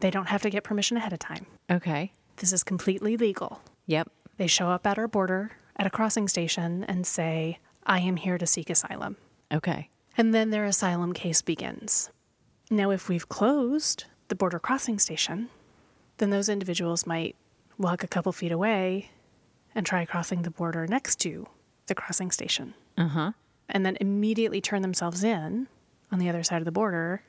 They 0.00 0.10
don't 0.10 0.28
have 0.28 0.42
to 0.42 0.50
get 0.50 0.64
permission 0.64 0.96
ahead 0.96 1.12
of 1.12 1.18
time. 1.18 1.46
Okay. 1.70 2.12
This 2.36 2.52
is 2.52 2.62
completely 2.62 3.16
legal. 3.16 3.60
Yep. 3.86 4.10
They 4.36 4.46
show 4.46 4.68
up 4.68 4.86
at 4.86 4.98
our 4.98 5.08
border 5.08 5.52
at 5.76 5.86
a 5.86 5.90
crossing 5.90 6.28
station 6.28 6.84
and 6.84 7.06
say, 7.06 7.58
I 7.84 8.00
am 8.00 8.16
here 8.16 8.38
to 8.38 8.46
seek 8.46 8.70
asylum. 8.70 9.16
Okay. 9.52 9.90
And 10.16 10.34
then 10.34 10.50
their 10.50 10.64
asylum 10.64 11.12
case 11.12 11.42
begins. 11.42 12.10
Now, 12.70 12.90
if 12.90 13.08
we've 13.08 13.28
closed 13.28 14.04
the 14.28 14.34
border 14.34 14.58
crossing 14.58 14.98
station, 14.98 15.50
then 16.16 16.30
those 16.30 16.48
individuals 16.48 17.06
might 17.06 17.36
walk 17.78 18.02
a 18.02 18.08
couple 18.08 18.32
feet 18.32 18.52
away 18.52 19.10
and 19.74 19.84
try 19.84 20.04
crossing 20.04 20.42
the 20.42 20.50
border 20.50 20.86
next 20.86 21.16
to 21.20 21.46
the 21.86 21.94
crossing 21.94 22.30
station. 22.30 22.74
Uh 22.96 23.08
huh. 23.08 23.32
And 23.68 23.84
then 23.84 23.96
immediately 24.00 24.60
turn 24.60 24.82
themselves 24.82 25.22
in 25.22 25.68
on 26.10 26.18
the 26.18 26.28
other 26.28 26.42
side 26.42 26.60
of 26.60 26.64
the 26.64 26.72
border. 26.72 27.22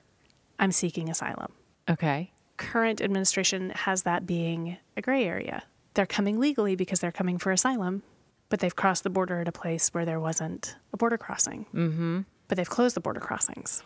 I'm 0.57 0.71
seeking 0.71 1.09
asylum. 1.09 1.51
Okay. 1.89 2.31
Current 2.57 3.01
administration 3.01 3.71
has 3.71 4.03
that 4.03 4.25
being 4.25 4.77
a 4.95 5.01
gray 5.01 5.25
area. 5.25 5.63
They're 5.93 6.05
coming 6.05 6.39
legally 6.39 6.75
because 6.75 6.99
they're 6.99 7.11
coming 7.11 7.37
for 7.37 7.51
asylum, 7.51 8.03
but 8.49 8.59
they've 8.59 8.75
crossed 8.75 9.03
the 9.03 9.09
border 9.09 9.41
at 9.41 9.47
a 9.47 9.51
place 9.51 9.89
where 9.93 10.05
there 10.05 10.19
wasn't 10.19 10.75
a 10.93 10.97
border 10.97 11.17
crossing. 11.17 11.65
Mm-hmm. 11.73 12.21
But 12.47 12.55
they've 12.57 12.69
closed 12.69 12.95
the 12.95 13.01
border 13.01 13.19
crossings. 13.19 13.83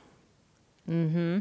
Mm-hmm. 0.89 1.39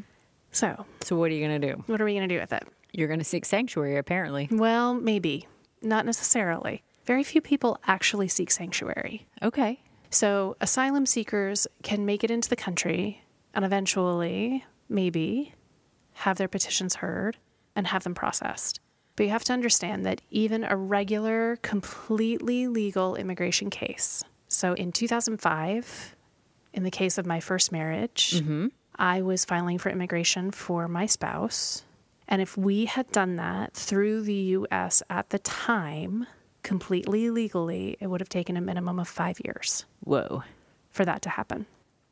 So, 0.53 0.85
So, 1.03 1.17
what 1.17 1.31
are 1.31 1.35
you 1.35 1.47
going 1.47 1.61
to 1.61 1.75
do? 1.75 1.85
what 1.87 2.01
are 2.01 2.05
we 2.05 2.15
going 2.15 2.29
to 2.29 2.35
do 2.35 2.41
with 2.41 2.53
it? 2.53 2.65
You're 2.93 3.09
going 3.09 3.21
to 3.21 3.25
seek 3.25 3.45
sanctuary, 3.45 3.97
apparently. 3.97 4.49
Well, 4.51 4.95
maybe. 4.95 5.47
Not 5.83 6.05
necessarily. 6.07 6.83
Very 7.05 7.23
few 7.23 7.41
people 7.41 7.79
actually 7.87 8.29
seek 8.29 8.51
sanctuary. 8.51 9.27
Okay. 9.43 9.81
So, 10.11 10.57
asylum 10.61 11.07
seekers 11.07 11.67
can 11.83 12.05
make 12.05 12.25
it 12.25 12.31
into 12.31 12.49
the 12.49 12.57
country 12.57 13.23
and 13.55 13.65
eventually, 13.65 14.65
maybe, 14.89 15.55
have 16.15 16.37
their 16.37 16.49
petitions 16.49 16.97
heard 16.97 17.37
and 17.77 17.87
have 17.87 18.03
them 18.05 18.15
processed. 18.15 18.81
But 19.21 19.27
you 19.27 19.33
have 19.33 19.45
to 19.45 19.53
understand 19.53 20.07
that 20.07 20.23
even 20.31 20.65
a 20.65 20.75
regular, 20.75 21.57
completely 21.57 22.69
legal 22.69 23.17
immigration 23.17 23.69
case. 23.69 24.25
So, 24.49 24.73
in 24.73 24.93
2005, 24.93 26.17
in 26.73 26.85
the 26.85 26.91
case 26.91 27.19
of 27.19 27.27
my 27.27 27.39
first 27.39 27.71
marriage, 27.71 28.37
mm-hmm. 28.37 28.69
I 28.97 29.21
was 29.21 29.45
filing 29.45 29.77
for 29.77 29.91
immigration 29.91 30.51
for 30.51 30.89
my 30.89 31.05
spouse. 31.05 31.85
And 32.29 32.41
if 32.41 32.57
we 32.57 32.87
had 32.87 33.13
done 33.13 33.37
that 33.37 33.75
through 33.75 34.23
the 34.23 34.33
US 34.33 35.03
at 35.11 35.29
the 35.29 35.41
time, 35.41 36.27
completely 36.63 37.29
legally, 37.29 37.99
it 38.01 38.07
would 38.07 38.23
have 38.23 38.31
taken 38.31 38.57
a 38.57 38.63
minimum 38.63 38.99
of 38.99 39.07
five 39.07 39.39
years 39.45 39.85
Whoa. 40.03 40.45
for 40.89 41.05
that 41.05 41.21
to 41.21 41.29
happen. 41.29 41.67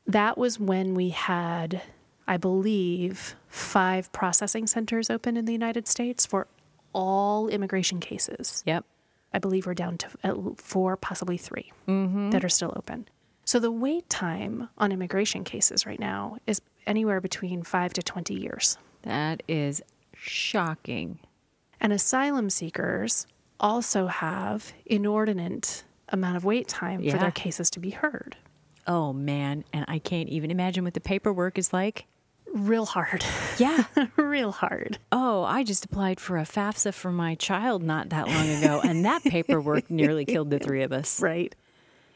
That 0.07 0.37
was 0.37 0.61
when 0.61 0.95
we 0.95 1.09
had, 1.09 1.81
I 2.27 2.37
believe, 2.37 3.35
five 3.49 4.13
processing 4.13 4.67
centers 4.67 5.09
open 5.09 5.39
in 5.39 5.47
the 5.47 5.53
United 5.53 5.89
States 5.89 6.27
for 6.27 6.49
all 6.93 7.49
immigration 7.49 8.01
cases. 8.01 8.63
Yep. 8.67 8.85
I 9.33 9.39
believe 9.39 9.67
we're 9.67 9.75
down 9.75 9.99
to 9.99 10.55
four, 10.57 10.97
possibly 10.97 11.37
3 11.37 11.73
mm-hmm. 11.87 12.31
that 12.31 12.45
are 12.45 12.49
still 12.49 12.73
open. 12.77 13.09
So 13.45 13.59
the 13.59 13.71
wait 13.71 14.09
time 14.09 14.69
on 14.79 14.93
immigration 14.93 15.45
cases 15.45 15.87
right 15.87 16.01
now 16.01 16.39
is 16.47 16.61
anywhere 16.87 17.21
between 17.21 17.63
five 17.63 17.93
to 17.95 18.03
20 18.03 18.35
years. 18.35 18.79
That 19.03 19.43
is 19.49 19.83
shocking. 20.15 21.19
And 21.81 21.93
asylum 21.93 22.51
seekers 22.51 23.27
also 23.61 24.07
have 24.07 24.73
inordinate 24.87 25.85
amount 26.11 26.37
of 26.37 26.45
wait 26.45 26.69
time 26.69 27.03
for 27.09 27.19
their 27.19 27.31
cases 27.31 27.71
to 27.71 27.81
be 27.81 27.91
heard. 27.91 28.37
Oh, 28.87 29.13
man. 29.13 29.65
And 29.73 29.85
I 29.89 29.99
can't 29.99 30.29
even 30.29 30.51
imagine 30.51 30.85
what 30.85 30.95
the 30.95 31.01
paperwork 31.01 31.59
is 31.59 31.73
like. 31.73 32.07
Real 32.55 32.87
hard. 32.87 33.25
Yeah. 33.59 33.85
Real 34.17 34.53
hard. 34.53 34.99
Oh, 35.13 35.43
I 35.43 35.65
just 35.65 35.85
applied 35.85 36.21
for 36.21 36.39
a 36.39 36.43
FAFSA 36.43 36.95
for 36.95 37.13
my 37.13 37.35
child 37.35 37.83
not 37.83 38.11
that 38.11 38.29
long 38.29 38.49
ago, 38.49 38.81
and 38.83 39.05
that 39.05 39.23
paperwork 39.23 39.91
nearly 39.91 40.25
killed 40.25 40.51
the 40.51 40.59
three 40.59 40.83
of 40.83 40.93
us. 40.93 41.21
Right. 41.21 41.55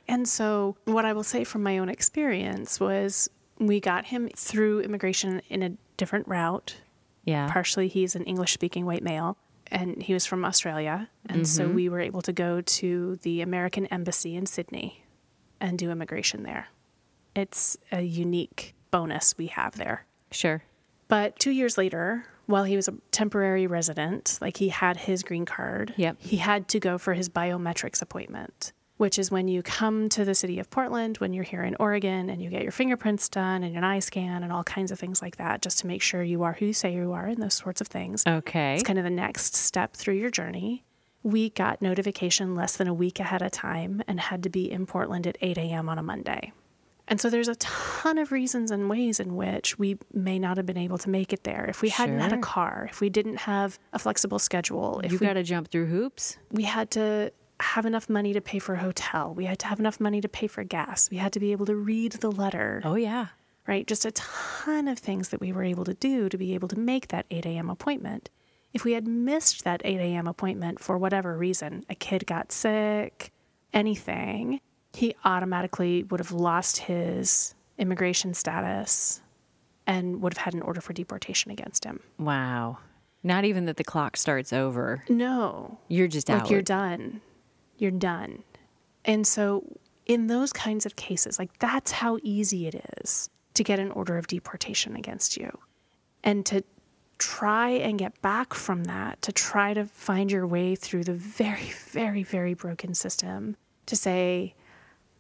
And 0.09 0.29
so, 0.29 0.77
what 0.85 1.05
I 1.05 1.13
will 1.13 1.23
say 1.23 1.45
from 1.45 1.63
my 1.63 1.79
own 1.79 1.89
experience 1.89 2.81
was 2.81 3.29
we 3.59 3.81
got 3.81 4.07
him 4.07 4.29
through 4.35 4.81
immigration 4.81 5.43
in 5.49 5.63
a 5.63 5.73
different 5.97 6.27
route. 6.29 6.77
Yeah. 7.25 7.49
Partially, 7.51 7.89
he's 7.89 8.17
an 8.17 8.25
English 8.25 8.53
speaking 8.53 8.85
white 8.85 9.03
male, 9.03 9.37
and 9.71 10.03
he 10.03 10.13
was 10.13 10.27
from 10.27 10.45
Australia. 10.45 11.09
And 11.29 11.47
so, 11.47 11.65
mm-hmm. 11.65 11.75
we 11.75 11.89
were 11.89 12.01
able 12.01 12.23
to 12.23 12.33
go 12.33 12.61
to 12.61 13.17
the 13.23 13.43
American 13.43 13.87
Embassy 13.87 14.35
in 14.35 14.47
Sydney 14.47 15.05
and 15.61 15.79
do 15.79 15.91
immigration 15.91 16.43
there. 16.43 16.69
It's 17.35 17.77
a 17.93 18.03
unique 18.03 18.75
bonus 18.91 19.37
we 19.39 19.47
have 19.47 19.77
there. 19.77 20.07
Sure. 20.33 20.63
But 21.09 21.39
two 21.39 21.51
years 21.51 21.77
later, 21.79 22.25
while 22.47 22.65
he 22.65 22.77
was 22.77 22.89
a 22.89 22.95
temporary 23.11 23.67
resident, 23.67 24.39
like 24.41 24.57
he 24.57 24.69
had 24.71 24.97
his 24.97 25.23
green 25.23 25.45
card, 25.45 25.95
Yep. 25.97 26.17
he 26.21 26.37
had 26.39 26.69
to 26.69 26.81
go 26.81 26.99
for 26.99 27.15
his 27.15 27.29
biometrics 27.29 28.01
appointment, 28.03 28.73
which 28.97 29.19
is 29.19 29.31
when 29.31 29.47
you 29.49 29.63
come 29.63 30.09
to 30.11 30.25
the 30.25 30.35
city 30.35 30.59
of 30.59 30.71
Portland, 30.71 31.19
when 31.19 31.33
you're 31.33 31.45
here 31.45 31.63
in 31.63 31.77
Oregon, 31.79 32.31
and 32.31 32.41
you 32.43 32.49
get 32.51 32.63
your 32.63 32.73
fingerprints 32.73 33.29
done 33.29 33.63
and 33.63 33.77
an 33.77 33.85
eye 33.85 33.99
scan 33.99 34.43
and 34.43 34.53
all 34.53 34.65
kinds 34.65 34.91
of 34.91 34.99
things 34.99 35.21
like 35.23 35.37
that, 35.37 35.61
just 35.63 35.79
to 35.81 35.87
make 35.87 36.03
sure 36.03 36.23
you 36.23 36.43
are 36.45 36.55
who 36.55 36.67
you 36.67 36.73
say 36.73 36.95
you 36.95 37.13
are 37.13 37.27
and 37.27 37.43
those 37.43 37.55
sorts 37.55 37.81
of 37.81 37.89
things. 37.89 38.23
Okay. 38.27 38.75
It's 38.75 38.83
kind 38.83 38.99
of 38.99 39.05
the 39.05 39.11
next 39.11 39.55
step 39.55 39.95
through 39.95 40.15
your 40.15 40.31
journey. 40.31 40.85
We 41.23 41.51
got 41.51 41.81
notification 41.83 42.55
less 42.57 42.77
than 42.77 42.89
a 42.89 42.95
week 42.95 43.21
ahead 43.21 43.43
of 43.43 43.53
time 43.53 44.03
and 44.09 44.19
had 44.19 44.43
to 44.43 44.49
be 44.49 44.71
in 44.71 44.87
Portland 44.87 45.27
at 45.27 45.37
8 45.41 45.57
a.m. 45.59 45.89
on 45.89 45.99
a 45.99 46.03
Monday. 46.03 46.53
And 47.13 47.21
so 47.21 47.29
there's 47.29 47.49
a 47.49 47.57
ton 47.57 48.17
of 48.17 48.33
reasons 48.33 48.71
and 48.71 48.89
ways 48.89 49.21
in 49.21 49.37
which 49.37 49.79
we 49.79 49.99
may 50.15 50.39
not 50.39 50.57
have 50.57 50.65
been 50.65 50.79
able 50.79 50.97
to 50.97 51.11
make 51.11 51.35
it 51.35 51.45
there. 51.45 51.67
If 51.69 51.83
we 51.83 51.91
hadn't 51.91 52.21
had 52.21 52.33
a 52.33 52.39
car, 52.39 52.89
if 52.91 53.03
we 53.03 53.11
didn't 53.11 53.37
have 53.37 53.79
a 53.93 53.99
flexible 53.99 54.39
schedule, 54.39 54.99
if 55.05 55.13
you 55.13 55.19
we, 55.19 55.27
got 55.27 55.35
to 55.35 55.43
jump 55.43 55.71
through 55.71 55.89
hoops. 55.89 56.39
we 56.53 56.63
had 56.63 56.91
to 56.93 57.31
have 57.61 57.85
enough 57.85 58.09
money 58.09 58.33
to 58.33 58.41
pay 58.41 58.59
for 58.59 58.77
a 58.77 58.79
hotel, 58.79 59.35
we 59.35 59.45
had 59.45 59.59
to 59.59 59.67
have 59.67 59.79
enough 59.79 60.01
money 60.01 60.23
to 60.23 60.29
pay 60.29 60.47
for 60.47 60.65
gas, 60.65 61.11
we 61.11 61.19
had 61.19 61.35
to 61.35 61.39
be 61.41 61.53
able 61.53 61.67
to 61.67 61.77
read 61.77 62.13
the 62.13 62.31
letter, 62.31 62.81
Oh, 62.83 62.95
yeah. 62.95 63.27
right? 63.69 63.87
Just 63.87 64.07
a 64.07 64.11
ton 64.13 64.89
of 64.89 64.99
things 64.99 65.29
that 65.29 65.41
we 65.43 65.53
were 65.53 65.65
able 65.65 65.85
to 65.85 65.93
do 65.93 66.31
to 66.31 66.39
be 66.39 66.55
able 66.55 66.69
to 66.69 66.79
make 66.79 67.09
that 67.09 67.27
8 67.31 67.45
a.m. 67.45 67.69
appointment. 67.69 68.31
If 68.73 68.85
we 68.85 68.93
had 68.93 69.07
missed 69.07 69.65
that 69.65 69.83
8 69.85 69.99
a.m. 70.01 70.27
appointment 70.27 70.81
for 70.81 70.97
whatever 70.97 71.37
reason, 71.37 71.85
a 71.91 71.95
kid 71.95 72.27
got 72.27 72.53
sick, 72.53 73.33
anything, 73.75 74.63
he 74.95 75.15
automatically 75.25 76.05
would 76.05 76.21
have 76.21 76.33
lost 76.33 76.79
his 76.79 77.55
immigration 77.79 78.35
status 78.35 79.21
and 79.87 80.21
would 80.23 80.35
have 80.35 80.45
had 80.45 80.55
an 80.55 80.63
order 80.63 80.81
for 80.81 80.93
deportation 80.93 81.51
against 81.51 81.85
him. 81.85 82.01
Wow. 82.19 82.79
Not 83.25 83.45
even 83.45 83.67
that 83.67 83.77
the 83.77 83.85
clock 83.85 84.17
starts 84.17 84.53
over. 84.53 85.05
No, 85.09 85.79
You're 85.89 86.09
just 86.09 86.29
like 86.29 86.43
out. 86.43 86.51
you're 86.51 86.63
done. 86.63 87.21
You're 87.79 87.91
done. 87.91 88.43
And 89.05 89.27
so 89.27 89.65
in 90.07 90.27
those 90.27 90.53
kinds 90.53 90.87
of 90.87 90.97
cases, 90.97 91.39
like 91.39 91.57
that's 91.59 91.93
how 91.93 92.19
easy 92.23 92.67
it 92.67 92.85
is 92.99 93.31
to 93.55 93.65
get 93.65 93.79
an 93.79 93.91
order 93.93 94.19
of 94.19 94.27
deportation 94.27 94.97
against 94.97 95.37
you. 95.37 95.57
And 96.25 96.45
to 96.47 96.63
try 97.19 97.71
and 97.71 97.99
get 97.99 98.21
back 98.23 98.55
from 98.55 98.85
that, 98.85 99.21
to 99.23 99.33
try 99.33 99.75
to 99.75 99.85
find 99.87 100.31
your 100.31 100.47
way 100.47 100.75
through 100.75 101.05
the 101.05 101.15
very, 101.15 101.73
very, 101.91 102.23
very 102.23 102.55
broken 102.55 102.95
system, 102.95 103.57
to 103.87 103.97
say, 103.97 104.55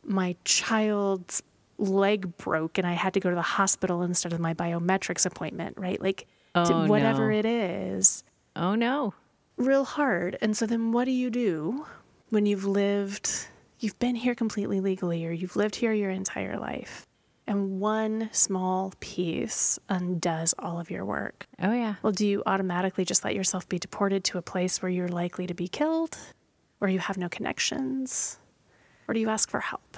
my 0.04 0.37
child's 0.44 1.42
leg 1.78 2.37
broke 2.37 2.78
and 2.78 2.87
I 2.87 2.92
had 2.92 3.14
to 3.14 3.21
go 3.21 3.30
to 3.30 3.35
the 3.37 3.42
hospital 3.42 4.02
instead 4.02 4.32
of 4.32 4.40
my 4.40 4.54
biometrics 4.54 5.26
appointment, 5.26 5.76
right? 5.78 6.00
Like, 6.00 6.26
Oh, 6.54 6.87
whatever 6.87 7.30
no. 7.32 7.38
it 7.38 7.47
is, 7.47 8.25
Oh 8.54 8.75
no. 8.75 9.14
real 9.56 9.85
hard. 9.85 10.37
And 10.42 10.56
so 10.56 10.66
then 10.66 10.92
what 10.92 11.06
do 11.06 11.11
you 11.11 11.30
do 11.30 11.87
when 12.28 12.44
you've 12.47 12.64
lived, 12.66 13.47
you've 13.78 13.99
been 13.99 14.14
here 14.16 14.35
completely 14.35 14.80
legally, 14.80 15.25
or 15.26 15.30
you've 15.32 15.56
lived 15.56 15.76
here 15.76 15.92
your 15.94 16.11
entire 16.11 16.59
life, 16.59 17.06
and 17.47 17.80
one 17.80 18.28
small 18.32 18.92
piece 19.00 19.78
undoes 19.88 20.54
all 20.59 20.78
of 20.78 20.90
your 20.90 21.04
work? 21.06 21.47
Oh 21.61 21.73
yeah. 21.73 21.94
Well, 22.02 22.12
do 22.12 22.26
you 22.26 22.42
automatically 22.47 23.04
just 23.06 23.25
let 23.25 23.35
yourself 23.35 23.66
be 23.68 23.78
deported 23.78 24.23
to 24.25 24.38
a 24.38 24.42
place 24.42 24.82
where 24.82 24.90
you're 24.90 25.09
likely 25.09 25.47
to 25.47 25.54
be 25.54 25.68
killed, 25.68 26.16
or 26.80 26.88
you 26.88 26.99
have 26.99 27.16
no 27.16 27.28
connections, 27.30 28.38
or 29.06 29.14
do 29.14 29.21
you 29.21 29.28
ask 29.28 29.50
for 29.50 29.61
help? 29.61 29.97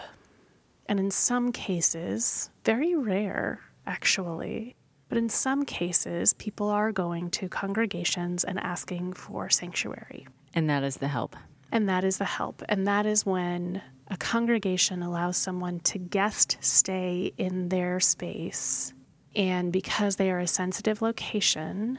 And 0.87 1.01
in 1.01 1.11
some 1.11 1.53
cases, 1.53 2.51
very 2.65 2.95
rare 2.95 3.61
actually, 3.87 4.77
but 5.09 5.19
in 5.19 5.29
some 5.29 5.65
cases, 5.65 6.33
people 6.35 6.69
are 6.69 6.93
going 6.93 7.31
to 7.31 7.49
congregations 7.49 8.45
and 8.45 8.59
asking 8.59 9.13
for 9.13 9.49
sanctuary. 9.49 10.27
And 10.55 10.69
that 10.71 10.83
is 10.83 10.97
the 10.97 11.09
help. 11.09 11.37
And 11.71 11.89
that 11.89 12.05
is 12.05 12.19
the 12.19 12.25
help. 12.25 12.63
And 12.69 12.87
that 12.87 13.07
is 13.07 13.27
when 13.27 13.83
a 14.09 14.17
congregation 14.17 15.03
allows 15.03 15.37
someone 15.37 15.81
to 15.81 15.99
guest 15.99 16.57
stay 16.61 17.33
in 17.37 17.69
their 17.69 18.01
space. 18.01 18.93
And 19.35 19.73
because 19.73 20.17
they 20.17 20.31
are 20.31 20.39
a 20.39 20.47
sensitive 20.47 21.03
location, 21.03 21.99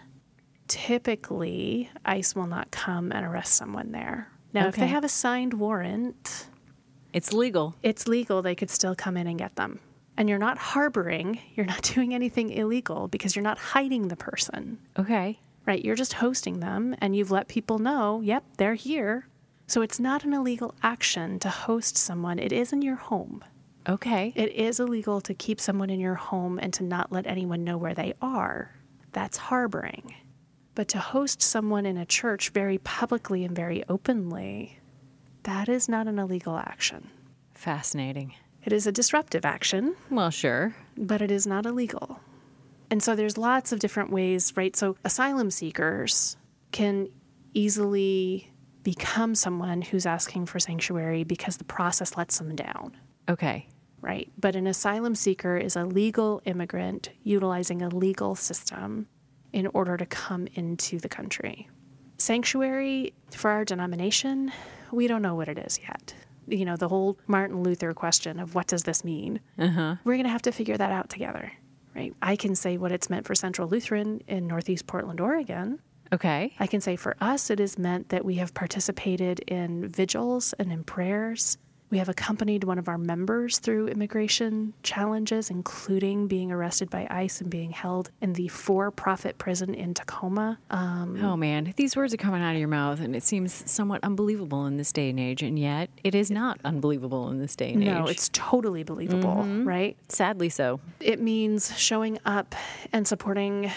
typically 0.68 1.90
ICE 2.06 2.36
will 2.36 2.48
not 2.48 2.72
come 2.72 3.12
and 3.12 3.26
arrest 3.26 3.56
someone 3.56 3.92
there. 3.92 4.30
Now, 4.54 4.68
if 4.68 4.76
they 4.78 4.88
have 4.88 5.04
a 5.04 5.10
signed 5.10 5.54
warrant, 5.54 6.48
It's 7.16 7.32
legal. 7.34 7.76
it's 7.82 8.08
legal, 8.08 8.42
they 8.42 8.56
could 8.56 8.70
still 8.70 8.94
come 8.94 9.16
in 9.18 9.26
and 9.26 9.40
get 9.40 9.56
them. 9.56 9.80
And 10.18 10.28
you're 10.30 10.38
not 10.38 10.58
harboring, 10.58 11.40
you're 11.56 11.66
not 11.66 11.82
doing 11.96 12.14
anything 12.14 12.50
illegal 12.52 13.08
because 13.08 13.36
you're 13.36 13.44
not 13.52 13.58
hiding 13.58 14.10
the 14.10 14.16
person 14.18 14.78
Okay. 15.00 15.40
right? 15.66 15.84
You're 15.84 15.96
just 15.96 16.14
hosting 16.14 16.60
them 16.60 16.94
and 17.00 17.16
you've 17.16 17.32
let 17.32 17.48
people 17.48 17.80
know, 17.80 18.22
yep, 18.22 18.44
they're 18.58 18.76
here. 18.76 19.28
So 19.68 19.82
it's 19.82 20.00
not 20.00 20.24
an 20.26 20.34
illegal 20.34 20.76
action 20.84 21.40
to 21.40 21.50
host 21.50 21.98
someone. 21.98 22.38
It 22.38 22.52
is 22.54 22.72
in 22.74 22.82
your 22.82 22.98
home. 22.98 23.44
Okay. 23.88 24.34
It 24.36 24.52
is 24.52 24.80
illegal 24.80 25.22
to 25.22 25.34
keep 25.34 25.60
someone 25.62 25.90
in 25.90 26.00
your 26.00 26.16
home 26.16 26.60
and 26.62 26.74
to 26.74 26.84
not 26.84 27.12
let 27.12 27.26
anyone 27.28 27.64
know 27.64 27.78
where 27.78 27.94
they 27.94 28.14
are. 28.22 28.76
That's 29.14 29.38
harboring. 29.38 30.14
But 30.76 30.88
to 30.90 31.00
host 31.00 31.42
someone 31.42 31.86
in 31.86 31.98
a 31.98 32.06
church 32.06 32.50
very 32.50 32.78
publicly 32.80 33.46
and 33.46 33.56
very 33.56 33.84
openly, 33.88 34.80
that 35.46 35.68
is 35.70 35.90
not 35.90 36.08
an 36.08 36.20
illegal 36.20 36.58
action. 36.58 37.10
Fascinating. 37.54 38.34
It 38.64 38.74
is 38.74 38.86
a 38.86 38.92
disruptive 38.92 39.46
action, 39.46 39.96
Well, 40.12 40.30
sure. 40.32 40.76
but 40.98 41.22
it 41.22 41.32
is 41.32 41.48
not 41.48 41.66
illegal. 41.66 42.20
And 42.92 43.02
so 43.02 43.16
there's 43.16 43.38
lots 43.38 43.72
of 43.72 43.80
different 43.80 44.12
ways, 44.12 44.54
right? 44.56 44.76
So 44.76 44.96
asylum 45.04 45.50
seekers 45.50 46.38
can 46.72 47.10
easily 47.54 48.52
become 48.84 49.34
someone 49.34 49.82
who's 49.82 50.06
asking 50.06 50.46
for 50.46 50.60
sanctuary 50.60 51.24
because 51.24 51.58
the 51.58 51.64
process 51.64 52.16
lets 52.18 52.38
them 52.38 52.56
down, 52.56 52.96
Okay. 53.30 53.68
right? 54.02 54.32
But 54.40 54.56
an 54.56 54.68
asylum 54.68 55.16
seeker 55.16 55.58
is 55.58 55.76
a 55.76 55.86
legal 55.86 56.42
immigrant 56.46 57.10
utilizing 57.24 57.82
a 57.82 57.90
legal 57.90 58.36
system 58.36 59.08
in 59.54 59.68
order 59.74 59.98
to 59.98 60.06
come 60.06 60.48
into 60.54 61.00
the 61.00 61.10
country. 61.10 61.68
Sanctuary 62.18 63.14
for 63.32 63.50
our 63.52 63.66
denomination, 63.66 64.52
we 64.96 65.08
don't 65.08 65.22
know 65.22 65.36
what 65.36 65.48
it 65.48 65.58
is 65.58 65.80
yet. 65.82 66.14
You 66.48 66.66
know, 66.66 66.78
the 66.78 66.88
whole 66.88 67.18
Martin 67.28 67.64
Luther 67.64 67.94
question 67.94 68.40
of 68.40 68.56
what 68.56 68.68
does 68.68 68.84
this 68.84 69.04
mean? 69.04 69.40
Uh-huh. 69.58 69.96
we're 70.04 70.14
going 70.16 70.26
to 70.26 70.30
have 70.30 70.44
to 70.44 70.52
figure 70.52 70.78
that 70.78 70.92
out 70.92 71.10
together, 71.10 71.52
right? 71.96 72.14
I 72.22 72.36
can 72.36 72.56
say 72.56 72.78
what 72.78 72.92
it's 72.92 73.10
meant 73.10 73.26
for 73.26 73.36
Central 73.36 73.68
Lutheran 73.68 74.22
in 74.28 74.48
Northeast 74.48 74.88
Portland, 74.88 75.20
Oregon. 75.20 75.80
Okay. 76.14 76.54
I 76.60 76.68
can 76.68 76.82
say 76.82 76.96
for 76.96 77.16
us, 77.20 77.50
it 77.50 77.60
is 77.60 77.78
meant 77.78 78.10
that 78.10 78.24
we 78.24 78.36
have 78.36 78.54
participated 78.54 79.40
in 79.48 79.88
vigils 79.88 80.54
and 80.60 80.72
in 80.72 80.84
prayers. 80.84 81.58
We 81.96 82.00
have 82.00 82.10
accompanied 82.10 82.66
one 82.66 82.78
of 82.78 82.90
our 82.90 82.98
members 82.98 83.58
through 83.60 83.88
immigration 83.88 84.74
challenges, 84.84 85.50
including 85.50 86.28
being 86.28 86.52
arrested 86.52 86.90
by 86.90 87.08
ICE 87.10 87.40
and 87.40 87.50
being 87.50 87.72
held 87.72 88.12
in 88.20 88.34
the 88.34 88.50
for 88.50 88.92
profit 88.92 89.38
prison 89.38 89.74
in 89.74 89.94
Tacoma. 89.94 90.60
Um, 90.72 91.18
Oh 91.24 91.38
man, 91.38 91.74
these 91.78 91.96
words 91.96 92.14
are 92.14 92.18
coming 92.18 92.42
out 92.42 92.52
of 92.52 92.60
your 92.60 92.68
mouth, 92.68 93.00
and 93.00 93.16
it 93.16 93.24
seems 93.24 93.64
somewhat 93.72 94.04
unbelievable 94.04 94.66
in 94.66 94.76
this 94.76 94.92
day 94.92 95.10
and 95.10 95.18
age, 95.18 95.42
and 95.42 95.58
yet 95.58 95.90
it 96.04 96.14
is 96.14 96.30
not 96.30 96.60
unbelievable 96.66 97.30
in 97.30 97.40
this 97.40 97.56
day 97.56 97.72
and 97.72 97.82
age. 97.82 97.88
no, 97.88 98.08
it's 98.08 98.28
totally 98.34 98.84
believable, 98.84 99.46
right? 99.64 99.96
sadly 100.10 100.50
so. 100.50 100.82
It 101.00 101.22
means 101.22 101.80
showing 101.80 102.20
up 102.26 102.56
and 102.92 103.08
supporting 103.08 103.72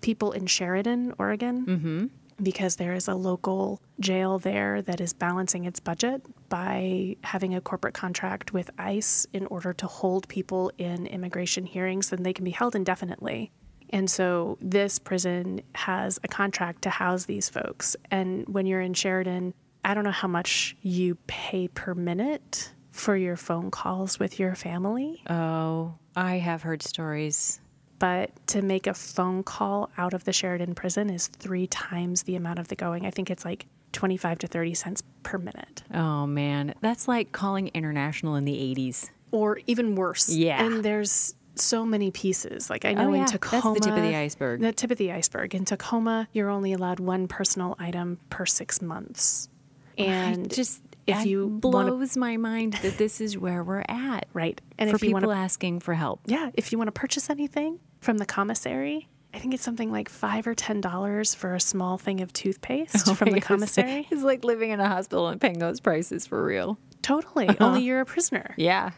people 0.00 0.32
in 0.32 0.46
Sheridan, 0.46 1.14
Oregon, 1.16 2.10
because 2.42 2.76
there 2.76 2.94
is 2.94 3.08
a 3.08 3.14
local 3.14 3.80
jail 4.00 4.38
there 4.38 4.82
that 4.82 5.00
is 5.00 5.12
balancing 5.12 5.64
its 5.64 5.80
budget 5.80 6.22
by 6.48 7.16
having 7.24 7.54
a 7.54 7.60
corporate 7.60 7.94
contract 7.94 8.52
with 8.52 8.70
ICE 8.78 9.26
in 9.32 9.46
order 9.46 9.72
to 9.72 9.86
hold 9.86 10.28
people 10.28 10.70
in 10.78 11.06
immigration 11.06 11.64
hearings, 11.66 12.10
then 12.10 12.22
they 12.22 12.32
can 12.32 12.44
be 12.44 12.50
held 12.50 12.74
indefinitely. 12.74 13.50
And 13.90 14.10
so 14.10 14.56
this 14.60 14.98
prison 14.98 15.60
has 15.74 16.18
a 16.24 16.28
contract 16.28 16.82
to 16.82 16.90
house 16.90 17.26
these 17.26 17.48
folks. 17.48 17.94
And 18.10 18.48
when 18.48 18.66
you're 18.66 18.80
in 18.80 18.94
Sheridan, 18.94 19.52
I 19.84 19.94
don't 19.94 20.04
know 20.04 20.10
how 20.10 20.28
much 20.28 20.76
you 20.80 21.16
pay 21.26 21.68
per 21.68 21.94
minute 21.94 22.72
for 22.90 23.16
your 23.16 23.36
phone 23.36 23.70
calls 23.70 24.18
with 24.18 24.38
your 24.38 24.54
family. 24.54 25.22
Oh, 25.28 25.94
I 26.14 26.36
have 26.36 26.62
heard 26.62 26.82
stories. 26.82 27.60
But 28.02 28.30
to 28.48 28.62
make 28.62 28.88
a 28.88 28.94
phone 28.94 29.44
call 29.44 29.88
out 29.96 30.12
of 30.12 30.24
the 30.24 30.32
Sheridan 30.32 30.74
prison 30.74 31.08
is 31.08 31.28
three 31.28 31.68
times 31.68 32.24
the 32.24 32.34
amount 32.34 32.58
of 32.58 32.66
the 32.66 32.74
going. 32.74 33.06
I 33.06 33.12
think 33.12 33.30
it's 33.30 33.44
like 33.44 33.66
25 33.92 34.40
to 34.40 34.46
30 34.48 34.74
cents 34.74 35.02
per 35.22 35.38
minute, 35.38 35.84
Oh 35.94 36.26
man, 36.26 36.74
that's 36.80 37.06
like 37.06 37.30
calling 37.30 37.68
international 37.74 38.34
in 38.34 38.44
the 38.44 38.54
80s. 38.74 39.10
or 39.30 39.60
even 39.68 39.94
worse. 39.94 40.28
Yeah. 40.28 40.64
And 40.64 40.84
there's 40.84 41.36
so 41.54 41.86
many 41.86 42.10
pieces. 42.10 42.68
Like 42.68 42.84
I 42.84 42.92
know 42.94 43.10
Oh, 43.10 43.12
in 43.12 43.24
Tacoma, 43.24 43.62
That's 43.74 43.86
the 43.86 43.90
tip 43.92 43.96
of 43.96 44.02
the 44.02 44.16
iceberg. 44.16 44.60
The 44.62 44.72
tip 44.72 44.90
of 44.90 44.98
the 44.98 45.12
iceberg. 45.12 45.54
In 45.54 45.64
Tacoma, 45.64 46.26
you're 46.32 46.50
only 46.50 46.72
allowed 46.72 46.98
one 46.98 47.28
personal 47.28 47.76
item 47.78 48.18
per 48.30 48.46
six 48.46 48.82
months. 48.82 49.48
And 49.96 50.46
It 50.46 50.56
just 50.56 50.82
if 51.06 51.24
you 51.24 51.50
blows 51.50 52.16
my 52.16 52.36
mind 52.36 52.72
that 52.82 52.98
this 52.98 53.20
is 53.20 53.38
where 53.38 53.62
we're 53.62 53.84
at. 53.88 54.26
right, 54.32 54.60
and 54.76 54.90
for 54.90 54.98
people 54.98 55.12
want 55.20 55.24
to, 55.24 55.30
asking 55.30 55.78
for 55.80 55.94
help. 55.94 56.20
yeah, 56.26 56.50
if 56.54 56.72
you 56.72 56.78
want 56.78 56.88
to 56.88 56.92
purchase 56.92 57.30
anything 57.30 57.78
from 58.02 58.18
the 58.18 58.26
commissary. 58.26 59.08
I 59.32 59.38
think 59.38 59.54
it's 59.54 59.62
something 59.62 59.90
like 59.90 60.10
five 60.10 60.46
or 60.46 60.54
ten 60.54 60.82
dollars 60.82 61.34
for 61.34 61.54
a 61.54 61.60
small 61.60 61.96
thing 61.96 62.20
of 62.20 62.32
toothpaste 62.34 63.08
Oh 63.08 63.14
from 63.14 63.30
the 63.30 63.40
commissary. 63.40 64.06
It's 64.10 64.22
like 64.22 64.44
living 64.44 64.70
in 64.72 64.80
a 64.80 64.88
hospital 64.88 65.28
and 65.28 65.40
paying 65.40 65.58
those 65.58 65.80
prices 65.80 66.26
for 66.26 66.44
real. 66.44 66.76
Totally. 67.00 67.48
Uh-huh. 67.48 67.64
Only 67.64 67.82
you're 67.82 68.00
a 68.00 68.04
prisoner, 68.04 68.54
Yeah. 68.58 68.90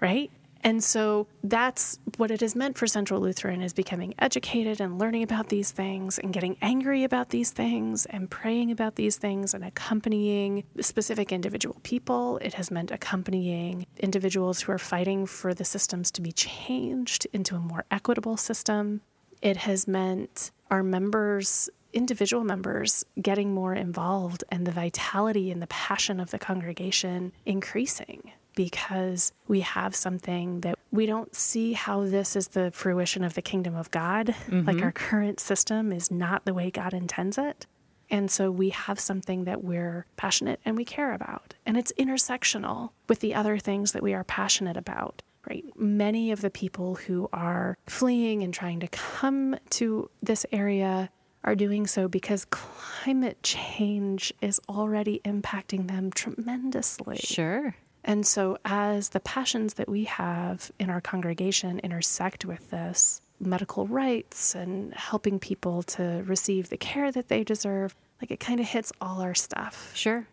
right? 0.00 0.30
And 0.62 0.84
so 0.84 1.26
that's 1.42 1.98
what 2.16 2.30
it 2.30 2.40
has 2.42 2.54
meant 2.54 2.76
for 2.76 2.86
Central 2.86 3.20
Lutheran 3.20 3.62
is 3.62 3.72
becoming 3.72 4.14
educated 4.18 4.80
and 4.80 4.98
learning 4.98 5.22
about 5.22 5.48
these 5.48 5.70
things 5.70 6.18
and 6.18 6.32
getting 6.32 6.56
angry 6.60 7.02
about 7.04 7.30
these 7.30 7.50
things 7.50 8.06
and 8.06 8.30
praying 8.30 8.70
about 8.70 8.96
these 8.96 9.16
things 9.16 9.54
and 9.54 9.64
accompanying 9.64 10.64
specific 10.80 11.32
individual 11.32 11.76
people. 11.82 12.38
It 12.38 12.54
has 12.54 12.70
meant 12.70 12.90
accompanying 12.90 13.86
individuals 13.98 14.60
who 14.60 14.72
are 14.72 14.78
fighting 14.78 15.24
for 15.26 15.54
the 15.54 15.64
systems 15.64 16.10
to 16.12 16.20
be 16.20 16.32
changed 16.32 17.26
into 17.32 17.56
a 17.56 17.60
more 17.60 17.84
equitable 17.90 18.36
system. 18.36 19.00
It 19.40 19.56
has 19.58 19.88
meant 19.88 20.50
our 20.70 20.82
members 20.82 21.70
individual 21.92 22.44
members 22.44 23.04
getting 23.20 23.52
more 23.52 23.74
involved 23.74 24.44
and 24.50 24.64
the 24.64 24.70
vitality 24.70 25.50
and 25.50 25.60
the 25.60 25.66
passion 25.66 26.20
of 26.20 26.30
the 26.30 26.38
congregation 26.38 27.32
increasing 27.44 28.30
because 28.64 29.32
we 29.48 29.60
have 29.60 29.96
something 29.96 30.60
that 30.60 30.78
we 30.92 31.06
don't 31.06 31.34
see 31.34 31.72
how 31.72 32.04
this 32.04 32.36
is 32.36 32.48
the 32.48 32.70
fruition 32.70 33.24
of 33.24 33.32
the 33.32 33.40
kingdom 33.40 33.74
of 33.74 33.90
God. 33.90 34.28
Like 34.50 34.76
mm-hmm. 34.76 34.82
our 34.82 34.92
current 34.92 35.40
system 35.40 35.92
is 35.92 36.10
not 36.10 36.44
the 36.44 36.52
way 36.52 36.70
God 36.70 36.92
intends 36.92 37.38
it. 37.38 37.64
And 38.10 38.30
so 38.30 38.50
we 38.50 38.68
have 38.68 39.00
something 39.00 39.44
that 39.44 39.64
we're 39.64 40.04
passionate 40.18 40.60
and 40.66 40.76
we 40.76 40.84
care 40.84 41.14
about. 41.14 41.54
And 41.64 41.78
it's 41.78 41.90
intersectional 41.98 42.90
with 43.08 43.20
the 43.20 43.34
other 43.34 43.56
things 43.56 43.92
that 43.92 44.02
we 44.02 44.12
are 44.12 44.24
passionate 44.24 44.76
about, 44.76 45.22
right? 45.48 45.64
Many 45.74 46.30
of 46.30 46.42
the 46.42 46.50
people 46.50 46.96
who 46.96 47.30
are 47.32 47.78
fleeing 47.86 48.42
and 48.42 48.52
trying 48.52 48.80
to 48.80 48.88
come 48.88 49.56
to 49.70 50.10
this 50.22 50.44
area 50.52 51.08
are 51.44 51.54
doing 51.54 51.86
so 51.86 52.08
because 52.08 52.44
climate 52.50 53.42
change 53.42 54.34
is 54.42 54.60
already 54.68 55.22
impacting 55.24 55.88
them 55.88 56.10
tremendously. 56.10 57.16
Sure. 57.16 57.74
And 58.04 58.26
so, 58.26 58.56
as 58.64 59.10
the 59.10 59.20
passions 59.20 59.74
that 59.74 59.88
we 59.88 60.04
have 60.04 60.70
in 60.78 60.88
our 60.88 61.00
congregation 61.00 61.78
intersect 61.80 62.44
with 62.44 62.70
this, 62.70 63.20
medical 63.38 63.86
rights 63.86 64.54
and 64.54 64.94
helping 64.94 65.38
people 65.38 65.82
to 65.82 66.22
receive 66.26 66.68
the 66.68 66.76
care 66.76 67.12
that 67.12 67.28
they 67.28 67.44
deserve, 67.44 67.94
like 68.20 68.30
it 68.30 68.40
kind 68.40 68.60
of 68.60 68.66
hits 68.66 68.92
all 69.00 69.20
our 69.20 69.34
stuff. 69.34 69.92
Sure. 69.94 70.26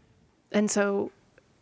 And 0.52 0.72
so, 0.72 1.12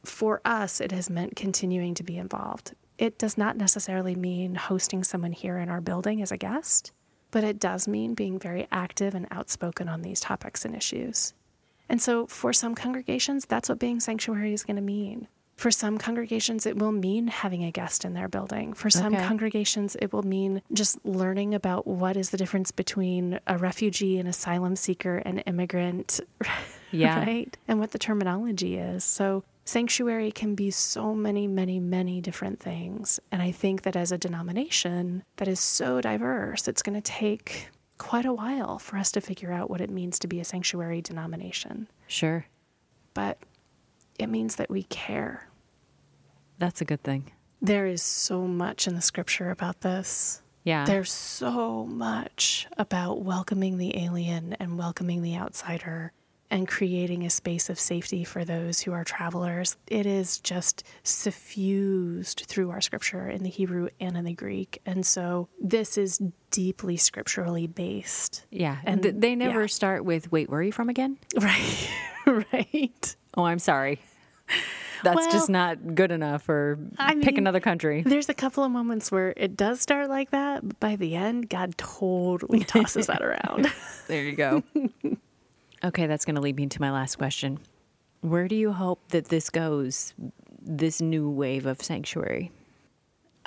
for 0.03 0.41
us, 0.45 0.79
it 0.79 0.91
has 0.91 1.09
meant 1.09 1.35
continuing 1.35 1.95
to 1.95 2.03
be 2.03 2.17
involved. 2.17 2.75
It 2.97 3.17
does 3.17 3.37
not 3.37 3.57
necessarily 3.57 4.15
mean 4.15 4.55
hosting 4.55 5.03
someone 5.03 5.31
here 5.31 5.57
in 5.57 5.69
our 5.69 5.81
building 5.81 6.21
as 6.21 6.31
a 6.31 6.37
guest, 6.37 6.91
but 7.31 7.43
it 7.43 7.59
does 7.59 7.87
mean 7.87 8.13
being 8.13 8.39
very 8.39 8.67
active 8.71 9.15
and 9.15 9.27
outspoken 9.31 9.89
on 9.89 10.01
these 10.01 10.19
topics 10.19 10.65
and 10.65 10.75
issues. 10.75 11.33
And 11.89 12.01
so, 12.01 12.27
for 12.27 12.53
some 12.53 12.75
congregations, 12.75 13.45
that's 13.45 13.69
what 13.69 13.79
being 13.79 13.99
sanctuary 13.99 14.53
is 14.53 14.63
going 14.63 14.77
to 14.77 14.81
mean. 14.81 15.27
For 15.55 15.71
some 15.71 15.97
congregations, 15.97 16.65
it 16.65 16.77
will 16.77 16.91
mean 16.91 17.27
having 17.27 17.63
a 17.63 17.71
guest 17.71 18.03
in 18.03 18.13
their 18.13 18.27
building. 18.27 18.73
For 18.73 18.89
some 18.89 19.15
Okay. 19.15 19.25
congregations, 19.25 19.95
it 20.01 20.11
will 20.11 20.23
mean 20.23 20.61
just 20.73 21.03
learning 21.05 21.53
about 21.55 21.87
what 21.87 22.17
is 22.17 22.29
the 22.31 22.37
difference 22.37 22.71
between 22.71 23.39
a 23.47 23.57
refugee, 23.57 24.17
an 24.19 24.27
asylum 24.27 24.75
seeker, 24.75 25.17
an 25.19 25.39
immigrant, 25.39 26.19
Yeah. 26.91 27.19
right? 27.25 27.55
And 27.69 27.79
what 27.79 27.91
the 27.91 27.97
terminology 27.99 28.75
is. 28.77 29.03
So, 29.05 29.43
sanctuary 29.63 30.31
can 30.31 30.55
be 30.55 30.71
so 30.71 31.15
many, 31.15 31.47
many, 31.47 31.79
many 31.79 32.19
different 32.21 32.59
things. 32.59 33.19
And 33.31 33.41
I 33.41 33.51
think 33.51 33.83
that 33.83 33.95
as 33.95 34.11
a 34.11 34.17
denomination 34.17 35.23
that 35.37 35.47
is 35.47 35.59
so 35.61 36.01
diverse, 36.01 36.67
it's 36.67 36.83
going 36.83 37.01
to 37.01 37.11
take 37.11 37.69
quite 37.97 38.25
a 38.25 38.33
while 38.33 38.77
for 38.77 38.97
us 38.97 39.09
to 39.13 39.21
figure 39.21 39.51
out 39.53 39.69
what 39.69 39.79
it 39.81 39.89
means 39.89 40.19
to 40.19 40.27
be 40.27 40.41
a 40.41 40.43
sanctuary 40.45 41.01
denomination. 41.01 41.87
Sure. 42.07 42.45
But 43.13 43.39
it 44.19 44.27
means 44.27 44.55
that 44.57 44.69
we 44.69 44.83
care. 44.83 45.47
That's 46.57 46.81
a 46.81 46.85
good 46.85 47.03
thing. 47.03 47.31
There 47.61 47.85
is 47.85 48.01
so 48.01 48.47
much 48.47 48.87
in 48.87 48.95
the 48.95 49.01
scripture 49.01 49.49
about 49.49 49.81
this. 49.81 50.41
Yeah. 50.63 50.85
There's 50.85 51.11
so 51.11 51.85
much 51.85 52.67
about 52.77 53.21
welcoming 53.21 53.77
the 53.77 53.97
alien 54.03 54.53
and 54.59 54.77
welcoming 54.77 55.21
the 55.21 55.35
outsider 55.35 56.11
and 56.51 56.67
creating 56.67 57.25
a 57.25 57.29
space 57.29 57.69
of 57.69 57.79
safety 57.79 58.23
for 58.23 58.45
those 58.45 58.79
who 58.81 58.91
are 58.93 59.03
travelers. 59.03 59.77
It 59.87 60.05
is 60.05 60.39
just 60.39 60.83
suffused 61.03 62.43
through 62.47 62.69
our 62.71 62.81
scripture 62.81 63.27
in 63.27 63.43
the 63.43 63.49
Hebrew 63.49 63.89
and 63.99 64.15
in 64.17 64.25
the 64.25 64.33
Greek. 64.33 64.79
And 64.85 65.05
so 65.05 65.49
this 65.61 65.97
is 65.97 66.21
deeply 66.51 66.97
scripturally 66.97 67.67
based. 67.67 68.45
yeah. 68.51 68.77
and- 68.83 69.01
Th- 69.03 69.15
they 69.17 69.35
never 69.35 69.61
yeah. 69.61 69.67
start 69.67 70.05
with, 70.05 70.31
wait, 70.31 70.49
where 70.49 70.59
are 70.59 70.63
you 70.63 70.71
from 70.71 70.89
again? 70.89 71.17
Right. 71.37 71.89
right. 72.53 73.15
Oh, 73.37 73.43
I'm 73.45 73.59
sorry. 73.59 73.99
That's 75.03 75.27
just 75.27 75.49
not 75.49 75.93
good 75.93 76.11
enough, 76.11 76.49
or 76.49 76.79
I 76.97 77.13
pick 77.15 77.25
mean- 77.25 77.39
another 77.39 77.59
country. 77.59 78.01
There's 78.03 78.29
a 78.29 78.33
couple 78.33 78.63
of 78.63 78.71
moments 78.71 79.11
where 79.11 79.33
it 79.37 79.55
does 79.55 79.79
start 79.81 80.09
like 80.09 80.31
that, 80.31 80.67
but 80.67 80.79
by 80.79 80.95
the 80.95 81.15
end, 81.15 81.49
God 81.49 81.77
totally 81.77 82.61
tosses 82.63 83.07
that 83.07 83.21
around. 83.21 83.71
There 84.07 84.21
you 84.23 84.33
go. 84.35 84.61
okay, 85.83 86.05
that's 86.07 86.25
going 86.25 86.35
to 86.35 86.41
lead 86.41 86.55
me 86.55 86.67
to 86.67 86.79
my 86.81 86.91
last 86.91 87.17
question. 87.17 87.59
Where 88.21 88.47
do 88.47 88.55
you 88.55 88.71
hope 88.71 88.99
that 89.09 89.25
this 89.29 89.49
goes, 89.49 90.13
this 90.61 91.01
new 91.01 91.27
wave 91.29 91.65
of 91.65 91.81
sanctuary? 91.81 92.51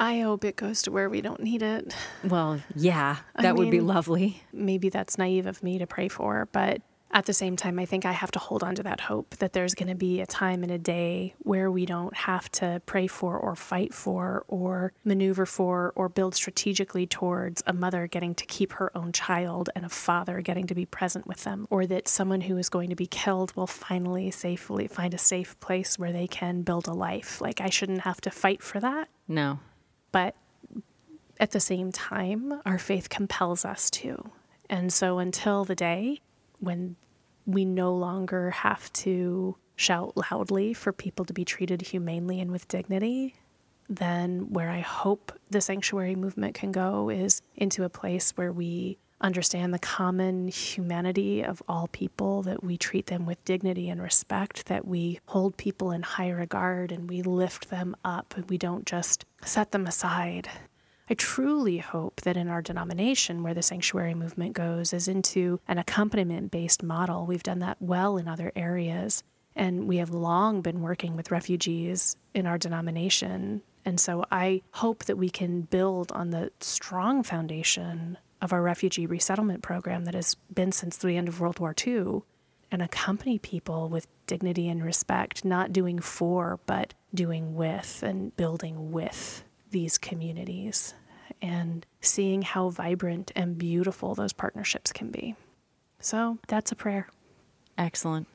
I 0.00 0.20
hope 0.20 0.44
it 0.44 0.56
goes 0.56 0.82
to 0.82 0.90
where 0.92 1.08
we 1.08 1.20
don't 1.20 1.40
need 1.42 1.62
it. 1.62 1.94
Well, 2.24 2.60
yeah, 2.74 3.18
I 3.36 3.42
that 3.42 3.56
would 3.56 3.70
be 3.70 3.80
lovely. 3.80 4.42
maybe 4.52 4.88
that's 4.90 5.16
naive 5.18 5.46
of 5.46 5.62
me 5.62 5.78
to 5.78 5.86
pray 5.86 6.08
for, 6.08 6.48
but 6.52 6.82
at 7.10 7.24
the 7.24 7.32
same 7.32 7.56
time, 7.56 7.78
I 7.78 7.86
think 7.86 8.04
I 8.04 8.12
have 8.12 8.30
to 8.32 8.38
hold 8.38 8.62
on 8.62 8.74
to 8.74 8.82
that 8.82 9.00
hope 9.00 9.36
that 9.36 9.54
there's 9.54 9.74
going 9.74 9.88
to 9.88 9.94
be 9.94 10.20
a 10.20 10.26
time 10.26 10.62
and 10.62 10.70
a 10.70 10.78
day 10.78 11.34
where 11.38 11.70
we 11.70 11.86
don't 11.86 12.14
have 12.14 12.50
to 12.52 12.82
pray 12.84 13.06
for 13.06 13.38
or 13.38 13.56
fight 13.56 13.94
for 13.94 14.44
or 14.46 14.92
maneuver 15.04 15.46
for 15.46 15.92
or 15.96 16.10
build 16.10 16.34
strategically 16.34 17.06
towards 17.06 17.62
a 17.66 17.72
mother 17.72 18.06
getting 18.06 18.34
to 18.34 18.44
keep 18.44 18.72
her 18.74 18.94
own 18.96 19.12
child 19.12 19.70
and 19.74 19.86
a 19.86 19.88
father 19.88 20.42
getting 20.42 20.66
to 20.66 20.74
be 20.74 20.84
present 20.84 21.26
with 21.26 21.44
them, 21.44 21.66
or 21.70 21.86
that 21.86 22.08
someone 22.08 22.42
who 22.42 22.58
is 22.58 22.68
going 22.68 22.90
to 22.90 22.96
be 22.96 23.06
killed 23.06 23.56
will 23.56 23.66
finally 23.66 24.30
safely 24.30 24.86
find 24.86 25.14
a 25.14 25.18
safe 25.18 25.58
place 25.60 25.98
where 25.98 26.12
they 26.12 26.26
can 26.26 26.60
build 26.62 26.86
a 26.86 26.92
life. 26.92 27.40
Like, 27.40 27.60
I 27.60 27.70
shouldn't 27.70 28.02
have 28.02 28.20
to 28.22 28.30
fight 28.30 28.62
for 28.62 28.80
that. 28.80 29.08
No. 29.26 29.60
but 30.12 30.34
at 31.40 31.52
the 31.52 31.60
same 31.60 31.92
time, 31.92 32.60
our 32.66 32.78
faith 32.78 33.08
compels 33.08 33.64
us 33.64 33.90
to. 33.90 34.30
And 34.68 34.92
so 34.92 35.18
until 35.18 35.64
the 35.64 35.74
day 35.74 36.20
when 36.60 36.96
we 37.46 37.64
no 37.64 37.94
longer 37.94 38.50
have 38.50 38.92
to 38.92 39.56
shout 39.76 40.16
loudly 40.30 40.74
for 40.74 40.92
people 40.92 41.24
to 41.24 41.32
be 41.32 41.44
treated 41.44 41.80
humanely 41.80 42.40
and 42.40 42.50
with 42.50 42.68
dignity, 42.68 43.34
then 43.88 44.52
where 44.52 44.68
I 44.68 44.80
hope 44.80 45.32
the 45.50 45.60
sanctuary 45.60 46.14
movement 46.14 46.54
can 46.54 46.72
go 46.72 47.08
is 47.08 47.40
into 47.56 47.84
a 47.84 47.88
place 47.88 48.32
where 48.32 48.52
we 48.52 48.98
understand 49.20 49.74
the 49.74 49.78
common 49.78 50.48
humanity 50.48 51.42
of 51.42 51.62
all 51.68 51.88
people, 51.88 52.42
that 52.42 52.62
we 52.62 52.76
treat 52.76 53.06
them 53.06 53.26
with 53.26 53.44
dignity 53.44 53.88
and 53.88 54.00
respect, 54.00 54.66
that 54.66 54.86
we 54.86 55.18
hold 55.26 55.56
people 55.56 55.90
in 55.90 56.02
high 56.02 56.30
regard 56.30 56.92
and 56.92 57.08
we 57.08 57.22
lift 57.22 57.70
them 57.70 57.96
up 58.04 58.34
and 58.36 58.48
we 58.48 58.58
don't 58.58 58.86
just 58.86 59.24
set 59.42 59.72
them 59.72 59.86
aside. 59.86 60.48
I 61.10 61.14
truly 61.14 61.78
hope 61.78 62.20
that 62.22 62.36
in 62.36 62.48
our 62.48 62.60
denomination, 62.60 63.42
where 63.42 63.54
the 63.54 63.62
sanctuary 63.62 64.14
movement 64.14 64.52
goes, 64.52 64.92
is 64.92 65.08
into 65.08 65.58
an 65.66 65.78
accompaniment 65.78 66.50
based 66.50 66.82
model. 66.82 67.24
We've 67.24 67.42
done 67.42 67.60
that 67.60 67.80
well 67.80 68.18
in 68.18 68.28
other 68.28 68.52
areas. 68.54 69.22
And 69.56 69.88
we 69.88 69.96
have 69.96 70.10
long 70.10 70.60
been 70.60 70.82
working 70.82 71.16
with 71.16 71.30
refugees 71.30 72.16
in 72.34 72.46
our 72.46 72.58
denomination. 72.58 73.62
And 73.84 73.98
so 73.98 74.24
I 74.30 74.62
hope 74.72 75.04
that 75.04 75.16
we 75.16 75.30
can 75.30 75.62
build 75.62 76.12
on 76.12 76.30
the 76.30 76.52
strong 76.60 77.22
foundation 77.22 78.18
of 78.42 78.52
our 78.52 78.62
refugee 78.62 79.06
resettlement 79.06 79.62
program 79.62 80.04
that 80.04 80.14
has 80.14 80.36
been 80.54 80.72
since 80.72 80.98
the 80.98 81.16
end 81.16 81.26
of 81.26 81.40
World 81.40 81.58
War 81.58 81.74
II 81.86 82.20
and 82.70 82.82
accompany 82.82 83.38
people 83.38 83.88
with 83.88 84.06
dignity 84.26 84.68
and 84.68 84.84
respect, 84.84 85.44
not 85.44 85.72
doing 85.72 85.98
for, 85.98 86.60
but 86.66 86.92
doing 87.14 87.54
with 87.54 88.02
and 88.02 88.36
building 88.36 88.92
with 88.92 89.42
these 89.70 89.98
communities 89.98 90.94
and 91.40 91.86
seeing 92.00 92.42
how 92.42 92.70
vibrant 92.70 93.32
and 93.36 93.58
beautiful 93.58 94.14
those 94.14 94.32
partnerships 94.32 94.92
can 94.92 95.10
be. 95.10 95.34
So 96.00 96.38
that's 96.48 96.72
a 96.72 96.76
prayer. 96.76 97.08
Excellent. 97.76 98.26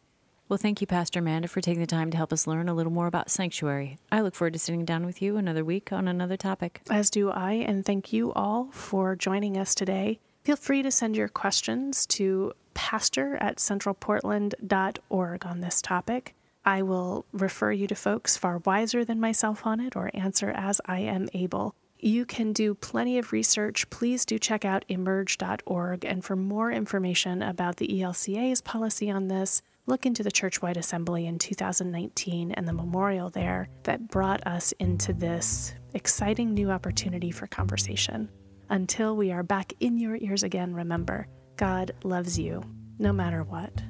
Well, 0.50 0.58
thank 0.58 0.82
you, 0.82 0.88
Pastor 0.88 1.20
Amanda, 1.20 1.48
for 1.48 1.62
taking 1.62 1.82
the 1.82 1.88
time 1.88 2.12
to 2.12 2.18
help 2.18 2.34
us 2.34 2.46
learn 2.46 2.70
a 2.70 2.74
little 2.74 2.92
more 2.92 3.08
about 3.08 3.32
sanctuary. 3.32 3.98
I 4.12 4.22
look 4.22 4.36
forward 4.36 4.54
to 4.54 4.60
sitting 4.60 4.86
down 4.86 5.06
with 5.06 5.22
you 5.22 5.38
another 5.38 5.64
week 5.64 5.92
on 5.92 6.08
another 6.08 6.38
topic. 6.38 6.82
As 6.92 7.10
do 7.10 7.32
I, 7.32 7.54
and 7.54 7.86
thank 7.86 8.14
you 8.14 8.34
all 8.34 8.70
for 8.72 9.16
joining 9.16 9.58
us 9.58 9.74
today. 9.74 10.20
Feel 10.44 10.58
free 10.58 10.84
to 10.84 10.92
send 10.92 11.16
your 11.16 11.30
questions 11.30 12.06
to 12.08 12.54
pastor 12.74 13.38
at 13.38 13.58
centralportland.org 13.58 15.46
on 15.46 15.62
this 15.62 15.82
topic. 15.82 16.36
I 16.66 16.82
will 16.82 17.26
refer 17.32 17.72
you 17.72 17.88
to 17.88 17.96
folks 17.96 18.38
far 18.38 18.60
wiser 18.60 19.04
than 19.04 19.20
myself 19.20 19.66
on 19.66 19.80
it 19.80 19.96
or 19.96 20.10
answer 20.14 20.50
as 20.52 20.80
I 20.86 21.00
am 21.00 21.30
able. 21.34 21.76
You 22.00 22.26
can 22.26 22.52
do 22.52 22.76
plenty 22.76 23.18
of 23.18 23.32
research. 23.32 23.90
Please 23.90 24.26
do 24.26 24.38
check 24.38 24.66
out 24.66 24.84
emerge.org. 24.90 26.04
And 26.04 26.24
for 26.24 26.36
more 26.36 26.72
information 26.72 27.42
about 27.42 27.78
the 27.78 27.88
ELCA's 27.88 28.62
policy 28.62 29.10
on 29.10 29.30
this, 29.30 29.62
look 29.86 30.06
into 30.06 30.24
the 30.24 30.32
Churchwide 30.32 30.76
Assembly 30.76 31.28
in 31.28 31.40
2019 31.40 32.52
and 32.52 32.68
the 32.68 32.74
memorial 32.74 33.30
there 33.30 33.70
that 33.84 34.10
brought 34.10 34.46
us 34.46 34.74
into 34.80 35.14
this 35.14 35.74
exciting 35.94 36.54
new 36.54 36.72
opportunity 36.72 37.32
for 37.32 37.48
conversation. 37.48 38.30
Until 38.70 39.16
we 39.16 39.32
are 39.32 39.44
back 39.44 39.72
in 39.80 39.98
your 39.98 40.18
ears 40.18 40.44
again, 40.44 40.74
remember 40.74 41.28
God 41.56 41.92
loves 42.04 42.38
you 42.38 42.62
no 43.00 43.14
matter 43.14 43.44
what. 43.44 43.82